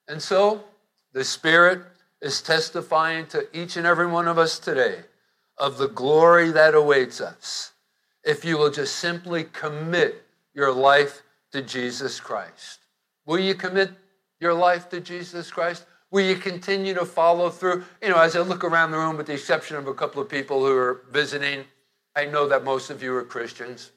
And 0.07 0.23
so, 0.23 0.63
the 1.13 1.25
Spirit 1.25 1.81
is 2.23 2.41
testifying 2.41 3.27
to 3.27 3.47
each 3.53 3.77
and 3.77 3.87
every 3.87 4.07
one 4.07 4.29
of 4.29 4.39
us 4.39 4.59
today 4.59 5.01
of 5.57 5.79
the 5.79 5.89
glory 5.89 6.53
that 6.53 6.75
awaits 6.75 7.21
us 7.21 7.73
if 8.29 8.45
you 8.45 8.59
will 8.59 8.71
just 8.71 8.97
simply 8.97 9.45
commit 9.45 10.23
your 10.53 10.71
life 10.71 11.23
to 11.51 11.63
Jesus 11.63 12.21
Christ. 12.21 12.81
Will 13.25 13.39
you 13.39 13.55
commit 13.55 13.91
your 14.39 14.53
life 14.53 14.91
to 14.91 15.01
Jesus 15.01 15.51
Christ? 15.51 15.87
Will 16.11 16.27
you 16.27 16.37
continue 16.37 16.93
to 16.93 17.07
follow 17.07 17.49
through? 17.49 17.85
You 18.03 18.11
know, 18.11 18.21
as 18.21 18.37
I 18.37 18.41
look 18.41 18.65
around 18.65 18.91
the 18.91 18.99
room, 18.99 19.17
with 19.17 19.29
the 19.29 19.33
exception 19.33 19.79
of 19.79 19.87
a 19.87 19.95
couple 19.95 20.21
of 20.21 20.29
people 20.29 20.61
who 20.61 20.77
are 20.77 21.01
visiting, 21.11 21.65
I 22.15 22.27
know 22.27 22.47
that 22.49 22.65
most 22.65 22.91
of 22.91 23.03
you 23.03 23.15
are 23.15 23.25
Christians, 23.25 23.93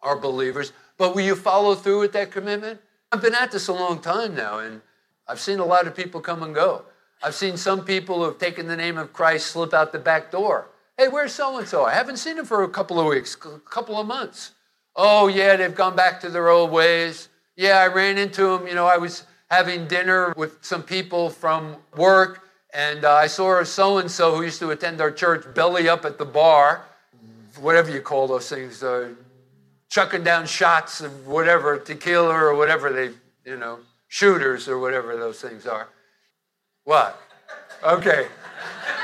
are 0.00 0.18
believers, 0.18 0.72
but 0.98 1.14
will 1.14 1.22
you 1.22 1.36
follow 1.36 1.76
through 1.76 2.00
with 2.00 2.12
that 2.14 2.32
commitment? 2.32 2.80
I've 3.12 3.22
been 3.22 3.36
at 3.36 3.52
this 3.52 3.68
a 3.68 3.72
long 3.72 4.00
time 4.00 4.34
now, 4.34 4.58
and 4.58 4.80
I've 5.28 5.40
seen 5.40 5.60
a 5.60 5.64
lot 5.64 5.86
of 5.86 5.94
people 5.94 6.20
come 6.20 6.42
and 6.42 6.52
go. 6.52 6.82
I've 7.22 7.36
seen 7.36 7.56
some 7.56 7.84
people 7.84 8.16
who 8.16 8.24
have 8.24 8.38
taken 8.38 8.66
the 8.66 8.76
name 8.76 8.98
of 8.98 9.12
Christ 9.12 9.46
slip 9.46 9.72
out 9.72 9.92
the 9.92 10.00
back 10.00 10.32
door. 10.32 10.71
Hey, 10.98 11.08
where's 11.08 11.32
so 11.32 11.58
and 11.58 11.66
so? 11.66 11.84
I 11.84 11.94
haven't 11.94 12.18
seen 12.18 12.38
him 12.38 12.44
for 12.44 12.62
a 12.62 12.68
couple 12.68 13.00
of 13.00 13.06
weeks, 13.06 13.34
a 13.34 13.58
couple 13.60 13.98
of 13.98 14.06
months. 14.06 14.52
Oh, 14.94 15.28
yeah, 15.28 15.56
they've 15.56 15.74
gone 15.74 15.96
back 15.96 16.20
to 16.20 16.28
their 16.28 16.48
old 16.48 16.70
ways. 16.70 17.28
Yeah, 17.56 17.78
I 17.78 17.86
ran 17.86 18.18
into 18.18 18.46
him. 18.52 18.66
You 18.66 18.74
know, 18.74 18.86
I 18.86 18.98
was 18.98 19.24
having 19.50 19.86
dinner 19.88 20.34
with 20.36 20.58
some 20.60 20.82
people 20.82 21.30
from 21.30 21.76
work, 21.96 22.42
and 22.74 23.04
uh, 23.04 23.14
I 23.14 23.26
saw 23.26 23.62
so 23.64 23.98
and 23.98 24.10
so 24.10 24.36
who 24.36 24.42
used 24.42 24.58
to 24.60 24.70
attend 24.70 25.00
our 25.00 25.10
church 25.10 25.44
belly 25.54 25.88
up 25.88 26.04
at 26.04 26.18
the 26.18 26.26
bar, 26.26 26.84
whatever 27.58 27.90
you 27.90 28.02
call 28.02 28.26
those 28.26 28.48
things, 28.48 28.82
uh, 28.82 29.10
chucking 29.88 30.24
down 30.24 30.46
shots 30.46 31.00
of 31.00 31.26
whatever, 31.26 31.78
tequila 31.78 32.34
or 32.34 32.54
whatever 32.54 32.90
they, 32.90 33.10
you 33.50 33.56
know, 33.56 33.78
shooters 34.08 34.68
or 34.68 34.78
whatever 34.78 35.16
those 35.16 35.40
things 35.40 35.66
are. 35.66 35.88
What? 36.84 37.18
Okay. 37.82 38.26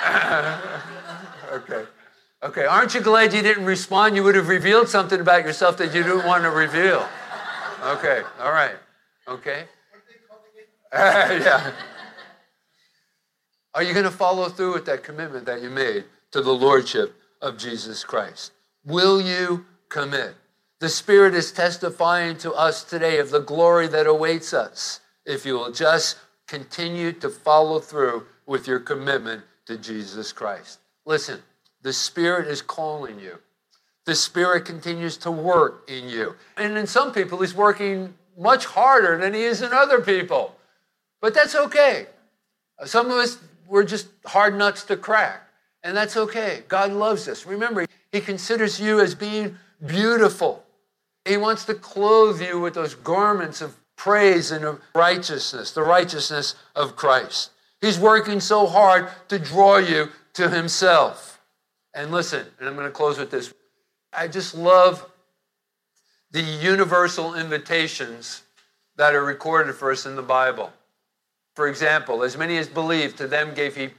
okay. 1.52 1.84
Okay. 2.42 2.64
Aren't 2.64 2.94
you 2.94 3.00
glad 3.00 3.32
you 3.32 3.42
didn't 3.42 3.64
respond? 3.64 4.16
You 4.16 4.22
would 4.24 4.34
have 4.34 4.48
revealed 4.48 4.88
something 4.88 5.20
about 5.20 5.44
yourself 5.44 5.76
that 5.78 5.94
you 5.94 6.02
didn't 6.02 6.24
want 6.24 6.44
to 6.44 6.50
reveal. 6.50 7.08
Okay. 7.84 8.22
All 8.40 8.52
right. 8.52 8.76
Okay. 9.26 9.64
yeah. 10.92 11.72
Are 13.74 13.82
you 13.82 13.92
going 13.92 14.04
to 14.04 14.10
follow 14.10 14.48
through 14.48 14.74
with 14.74 14.86
that 14.86 15.04
commitment 15.04 15.46
that 15.46 15.62
you 15.62 15.70
made 15.70 16.04
to 16.32 16.40
the 16.40 16.52
Lordship 16.52 17.14
of 17.42 17.58
Jesus 17.58 18.04
Christ? 18.04 18.52
Will 18.84 19.20
you 19.20 19.66
commit? 19.88 20.34
The 20.80 20.88
Spirit 20.88 21.34
is 21.34 21.52
testifying 21.52 22.38
to 22.38 22.52
us 22.52 22.84
today 22.84 23.18
of 23.18 23.30
the 23.30 23.40
glory 23.40 23.88
that 23.88 24.06
awaits 24.06 24.54
us 24.54 25.00
if 25.26 25.44
you 25.44 25.54
will 25.54 25.72
just 25.72 26.16
continue 26.46 27.12
to 27.12 27.28
follow 27.28 27.80
through 27.80 28.26
with 28.46 28.66
your 28.66 28.80
commitment 28.80 29.42
to 29.66 29.76
Jesus 29.76 30.32
Christ. 30.32 30.78
Listen, 31.08 31.40
the 31.80 31.92
Spirit 31.94 32.48
is 32.48 32.60
calling 32.60 33.18
you. 33.18 33.38
The 34.04 34.14
Spirit 34.14 34.66
continues 34.66 35.16
to 35.18 35.30
work 35.30 35.88
in 35.88 36.06
you. 36.06 36.34
And 36.58 36.76
in 36.76 36.86
some 36.86 37.12
people, 37.12 37.40
He's 37.40 37.54
working 37.54 38.12
much 38.36 38.66
harder 38.66 39.16
than 39.16 39.32
He 39.32 39.40
is 39.40 39.62
in 39.62 39.72
other 39.72 40.02
people. 40.02 40.54
But 41.22 41.32
that's 41.32 41.54
okay. 41.54 42.08
Some 42.84 43.06
of 43.06 43.12
us, 43.12 43.38
we're 43.66 43.84
just 43.84 44.08
hard 44.26 44.54
nuts 44.54 44.84
to 44.84 44.98
crack. 44.98 45.48
And 45.82 45.96
that's 45.96 46.14
okay. 46.14 46.64
God 46.68 46.92
loves 46.92 47.26
us. 47.26 47.46
Remember, 47.46 47.86
He 48.12 48.20
considers 48.20 48.78
you 48.78 49.00
as 49.00 49.14
being 49.14 49.56
beautiful. 49.86 50.62
He 51.24 51.38
wants 51.38 51.64
to 51.64 51.74
clothe 51.74 52.42
you 52.42 52.60
with 52.60 52.74
those 52.74 52.94
garments 52.94 53.62
of 53.62 53.78
praise 53.96 54.50
and 54.50 54.62
of 54.62 54.82
righteousness, 54.94 55.72
the 55.72 55.82
righteousness 55.82 56.54
of 56.76 56.96
Christ. 56.96 57.52
He's 57.80 57.98
working 57.98 58.40
so 58.40 58.66
hard 58.66 59.08
to 59.28 59.38
draw 59.38 59.78
you 59.78 60.10
to 60.38 60.48
Himself. 60.48 61.40
And 61.94 62.10
listen, 62.12 62.46
and 62.58 62.68
I'm 62.68 62.74
going 62.74 62.86
to 62.86 62.92
close 62.92 63.18
with 63.18 63.30
this. 63.30 63.52
I 64.12 64.28
just 64.28 64.54
love 64.54 65.04
the 66.30 66.40
universal 66.40 67.34
invitations 67.34 68.42
that 68.96 69.14
are 69.14 69.24
recorded 69.24 69.74
for 69.74 69.90
us 69.90 70.06
in 70.06 70.14
the 70.14 70.22
Bible. 70.22 70.72
For 71.54 71.66
example, 71.66 72.22
as 72.22 72.36
many 72.36 72.56
as 72.56 72.68
believed, 72.68 73.18
to 73.18 73.26
them 73.26 73.52
gave 73.52 73.74
He 73.74 73.90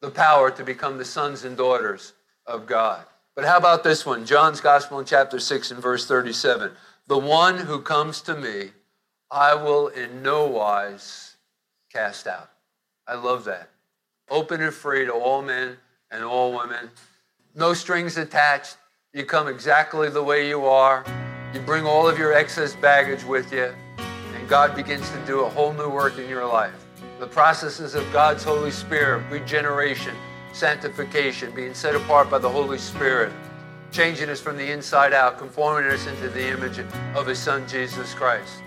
the 0.00 0.10
power 0.10 0.50
to 0.50 0.64
become 0.64 0.98
the 0.98 1.04
sons 1.04 1.44
and 1.44 1.56
daughters 1.56 2.12
of 2.44 2.66
God. 2.66 3.04
But 3.36 3.44
how 3.44 3.56
about 3.56 3.84
this 3.84 4.04
one? 4.04 4.26
John's 4.26 4.60
Gospel 4.60 4.98
in 4.98 5.04
chapter 5.04 5.38
6 5.38 5.70
and 5.70 5.80
verse 5.80 6.06
37. 6.06 6.72
The 7.06 7.18
one 7.18 7.56
who 7.56 7.80
comes 7.80 8.20
to 8.22 8.36
me, 8.36 8.70
I 9.30 9.54
will 9.54 9.88
in 9.88 10.22
no 10.22 10.46
wise 10.46 11.36
cast 11.92 12.26
out. 12.26 12.50
I 13.06 13.14
love 13.14 13.44
that. 13.44 13.70
Open 14.30 14.60
and 14.60 14.74
free 14.74 15.06
to 15.06 15.12
all 15.12 15.42
men 15.42 15.76
and 16.10 16.22
all 16.22 16.52
women. 16.56 16.90
No 17.54 17.72
strings 17.72 18.16
attached. 18.16 18.76
You 19.14 19.24
come 19.24 19.48
exactly 19.48 20.10
the 20.10 20.22
way 20.22 20.48
you 20.48 20.66
are. 20.66 21.04
You 21.54 21.60
bring 21.60 21.86
all 21.86 22.06
of 22.06 22.18
your 22.18 22.34
excess 22.34 22.76
baggage 22.76 23.24
with 23.24 23.50
you, 23.52 23.72
and 24.34 24.48
God 24.48 24.76
begins 24.76 25.08
to 25.10 25.26
do 25.26 25.40
a 25.40 25.48
whole 25.48 25.72
new 25.72 25.88
work 25.88 26.18
in 26.18 26.28
your 26.28 26.46
life. 26.46 26.84
The 27.18 27.26
processes 27.26 27.94
of 27.94 28.04
God's 28.12 28.44
Holy 28.44 28.70
Spirit, 28.70 29.24
regeneration, 29.30 30.14
sanctification, 30.52 31.50
being 31.54 31.72
set 31.72 31.94
apart 31.94 32.28
by 32.30 32.38
the 32.38 32.50
Holy 32.50 32.76
Spirit, 32.76 33.32
changing 33.92 34.28
us 34.28 34.40
from 34.40 34.58
the 34.58 34.70
inside 34.70 35.14
out, 35.14 35.38
conforming 35.38 35.90
us 35.90 36.06
into 36.06 36.28
the 36.28 36.48
image 36.48 36.78
of 37.14 37.26
His 37.26 37.38
Son, 37.38 37.66
Jesus 37.66 38.12
Christ. 38.12 38.62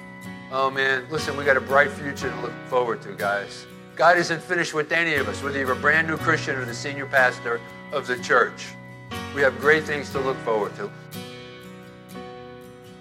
Oh 0.52 0.71
man, 0.71 1.06
listen, 1.12 1.38
we 1.38 1.45
got 1.45 1.56
a 1.56 1.62
bright 1.62 1.91
future 1.91 2.32
to 2.32 2.41
look 2.41 2.54
forward 2.67 3.02
to, 3.04 3.13
guys. 3.13 3.67
God 4.01 4.17
isn't 4.17 4.41
finished 4.41 4.73
with 4.73 4.91
any 4.91 5.13
of 5.13 5.29
us, 5.29 5.43
whether 5.43 5.59
you're 5.59 5.73
a 5.73 5.75
brand 5.75 6.07
new 6.07 6.17
Christian 6.17 6.55
or 6.55 6.65
the 6.65 6.73
senior 6.73 7.05
pastor 7.05 7.61
of 7.91 8.07
the 8.07 8.17
church. 8.17 8.69
We 9.35 9.41
have 9.41 9.59
great 9.59 9.83
things 9.83 10.09
to 10.09 10.19
look 10.19 10.37
forward 10.37 10.75
to. 10.77 10.89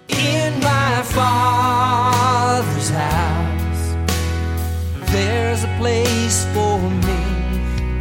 In 0.09 0.59
my 0.59 1.01
Father's 1.01 2.89
house, 2.91 3.95
there's 5.11 5.63
a 5.63 5.75
place 5.79 6.45
for 6.53 6.79
me. 6.79 7.23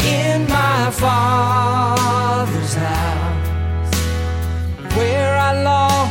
In 0.04 0.46
my 0.46 0.90
Father's 0.90 2.74
house, 2.74 3.94
where 4.94 5.38
I 5.38 5.62
long 5.62 6.09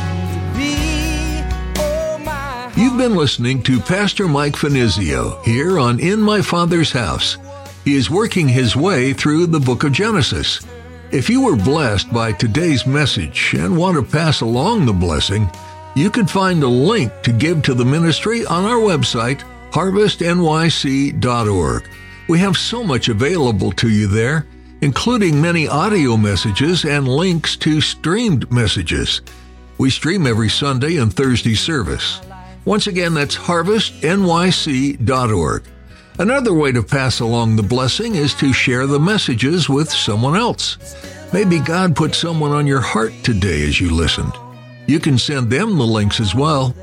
been 3.00 3.16
listening 3.16 3.62
to 3.62 3.80
Pastor 3.80 4.28
Mike 4.28 4.52
Finizio 4.52 5.42
here 5.42 5.78
on 5.78 5.98
In 6.00 6.20
My 6.20 6.42
Father's 6.42 6.92
House. 6.92 7.38
He 7.82 7.96
is 7.96 8.10
working 8.10 8.46
his 8.46 8.76
way 8.76 9.14
through 9.14 9.46
the 9.46 9.58
book 9.58 9.84
of 9.84 9.92
Genesis. 9.92 10.60
If 11.10 11.30
you 11.30 11.40
were 11.40 11.56
blessed 11.56 12.12
by 12.12 12.32
today's 12.32 12.86
message 12.86 13.54
and 13.54 13.74
want 13.74 13.96
to 13.96 14.02
pass 14.02 14.42
along 14.42 14.84
the 14.84 14.92
blessing, 14.92 15.50
you 15.96 16.10
can 16.10 16.26
find 16.26 16.62
a 16.62 16.68
link 16.68 17.10
to 17.22 17.32
give 17.32 17.62
to 17.62 17.72
the 17.72 17.86
ministry 17.86 18.44
on 18.44 18.66
our 18.66 18.76
website, 18.76 19.40
harvestnyc.org. 19.70 21.88
We 22.28 22.38
have 22.38 22.56
so 22.58 22.84
much 22.84 23.08
available 23.08 23.72
to 23.72 23.88
you 23.88 24.08
there, 24.08 24.46
including 24.82 25.40
many 25.40 25.66
audio 25.66 26.18
messages 26.18 26.84
and 26.84 27.08
links 27.08 27.56
to 27.56 27.80
streamed 27.80 28.52
messages. 28.52 29.22
We 29.78 29.88
stream 29.88 30.26
every 30.26 30.50
Sunday 30.50 30.98
and 30.98 31.10
Thursday 31.10 31.54
service. 31.54 32.20
Once 32.64 32.86
again, 32.86 33.12
that's 33.14 33.36
harvestnyc.org. 33.36 35.62
Another 36.18 36.52
way 36.52 36.72
to 36.72 36.82
pass 36.82 37.20
along 37.20 37.56
the 37.56 37.62
blessing 37.62 38.14
is 38.14 38.34
to 38.34 38.52
share 38.52 38.86
the 38.86 39.00
messages 39.00 39.70
with 39.70 39.90
someone 39.90 40.36
else. 40.36 40.76
Maybe 41.32 41.60
God 41.60 41.96
put 41.96 42.14
someone 42.14 42.52
on 42.52 42.66
your 42.66 42.80
heart 42.80 43.14
today 43.22 43.66
as 43.66 43.80
you 43.80 43.88
listened. 43.90 44.34
You 44.86 45.00
can 45.00 45.16
send 45.16 45.50
them 45.50 45.78
the 45.78 45.86
links 45.86 46.20
as 46.20 46.34
well. 46.34 46.74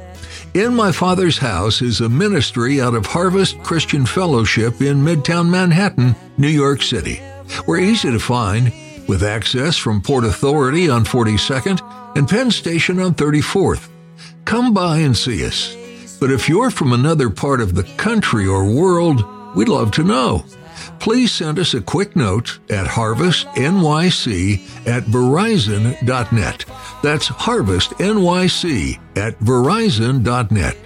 In 0.53 0.73
My 0.73 0.91
Father's 0.91 1.37
House 1.37 1.81
is 1.81 2.01
a 2.01 2.09
ministry 2.09 2.81
out 2.81 2.95
of 2.95 3.05
Harvest 3.05 3.61
Christian 3.61 4.05
Fellowship 4.05 4.81
in 4.81 5.03
Midtown 5.03 5.49
Manhattan, 5.49 6.15
New 6.37 6.47
York 6.47 6.81
City. 6.81 7.21
We're 7.67 7.81
easy 7.81 8.09
to 8.09 8.19
find, 8.19 8.73
with 9.07 9.23
access 9.23 9.77
from 9.77 10.01
Port 10.01 10.25
Authority 10.25 10.89
on 10.89 11.05
42nd 11.05 12.15
and 12.15 12.27
Penn 12.27 12.49
Station 12.49 12.99
on 12.99 13.13
34th. 13.13 13.89
Come 14.45 14.73
by 14.73 14.99
and 14.99 15.15
see 15.15 15.45
us. 15.45 15.75
But 16.19 16.31
if 16.31 16.49
you're 16.49 16.71
from 16.71 16.93
another 16.93 17.29
part 17.29 17.61
of 17.61 17.75
the 17.75 17.83
country 17.97 18.47
or 18.47 18.65
world, 18.65 19.23
we'd 19.55 19.67
love 19.67 19.91
to 19.91 20.03
know. 20.03 20.45
Please 20.99 21.31
send 21.31 21.59
us 21.59 21.73
a 21.73 21.81
quick 21.81 22.15
note 22.15 22.59
at 22.69 22.87
harvestnyc 22.87 24.87
at 24.87 25.03
verizon.net. 25.03 26.65
That's 27.03 27.27
harvestnyc 27.27 28.99
at 29.15 29.39
verizon.net. 29.39 30.77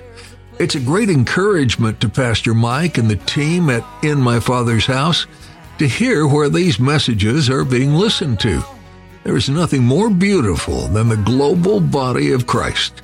It's 0.59 0.75
a 0.75 0.79
great 0.79 1.09
encouragement 1.09 2.01
to 2.01 2.09
Pastor 2.09 2.53
Mike 2.53 2.97
and 2.97 3.09
the 3.09 3.15
team 3.15 3.69
at 3.69 3.85
In 4.03 4.19
My 4.19 4.39
Father's 4.39 4.85
House 4.85 5.25
to 5.77 5.87
hear 5.87 6.27
where 6.27 6.49
these 6.49 6.79
messages 6.79 7.49
are 7.49 7.65
being 7.65 7.93
listened 7.93 8.39
to. 8.41 8.63
There 9.23 9.37
is 9.37 9.49
nothing 9.49 9.83
more 9.83 10.09
beautiful 10.09 10.87
than 10.87 11.09
the 11.09 11.17
global 11.17 11.79
body 11.79 12.31
of 12.31 12.47
Christ. 12.47 13.01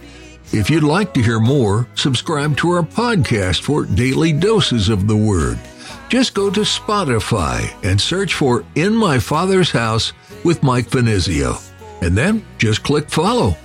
If 0.54 0.70
you'd 0.70 0.84
like 0.84 1.14
to 1.14 1.22
hear 1.22 1.40
more, 1.40 1.88
subscribe 1.94 2.56
to 2.58 2.70
our 2.70 2.82
podcast 2.82 3.64
for 3.64 3.86
daily 3.86 4.32
doses 4.32 4.88
of 4.88 5.06
the 5.06 5.18
Word. 5.18 5.60
Just 6.08 6.34
go 6.34 6.50
to 6.50 6.62
Spotify 6.62 7.70
and 7.84 8.00
search 8.00 8.34
for 8.34 8.64
In 8.76 8.96
My 8.96 9.20
Father's 9.20 9.72
House 9.72 10.14
with 10.46 10.64
Mike 10.64 10.90
Finizio. 10.90 11.62
And 12.02 12.18
then 12.18 12.46
just 12.60 12.82
click 12.84 13.10
follow. 13.10 13.58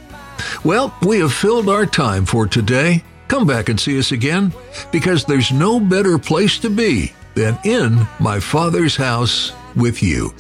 Well, 0.65 0.93
we 1.03 1.21
have 1.21 1.33
filled 1.33 1.69
our 1.69 1.87
time 1.87 2.27
for 2.27 2.49
today. 2.49 3.05
Come 3.29 3.47
back 3.47 3.69
and 3.69 3.79
see 3.79 3.97
us 3.99 4.11
again 4.11 4.53
because 4.91 5.25
there's 5.25 5.53
no 5.53 5.79
better 5.79 6.19
place 6.19 6.59
to 6.59 6.69
be 6.69 7.13
than 7.35 7.59
in 7.65 8.07
my 8.19 8.41
Father's 8.41 8.97
house 8.97 9.53
with 9.77 10.03
you. 10.03 10.35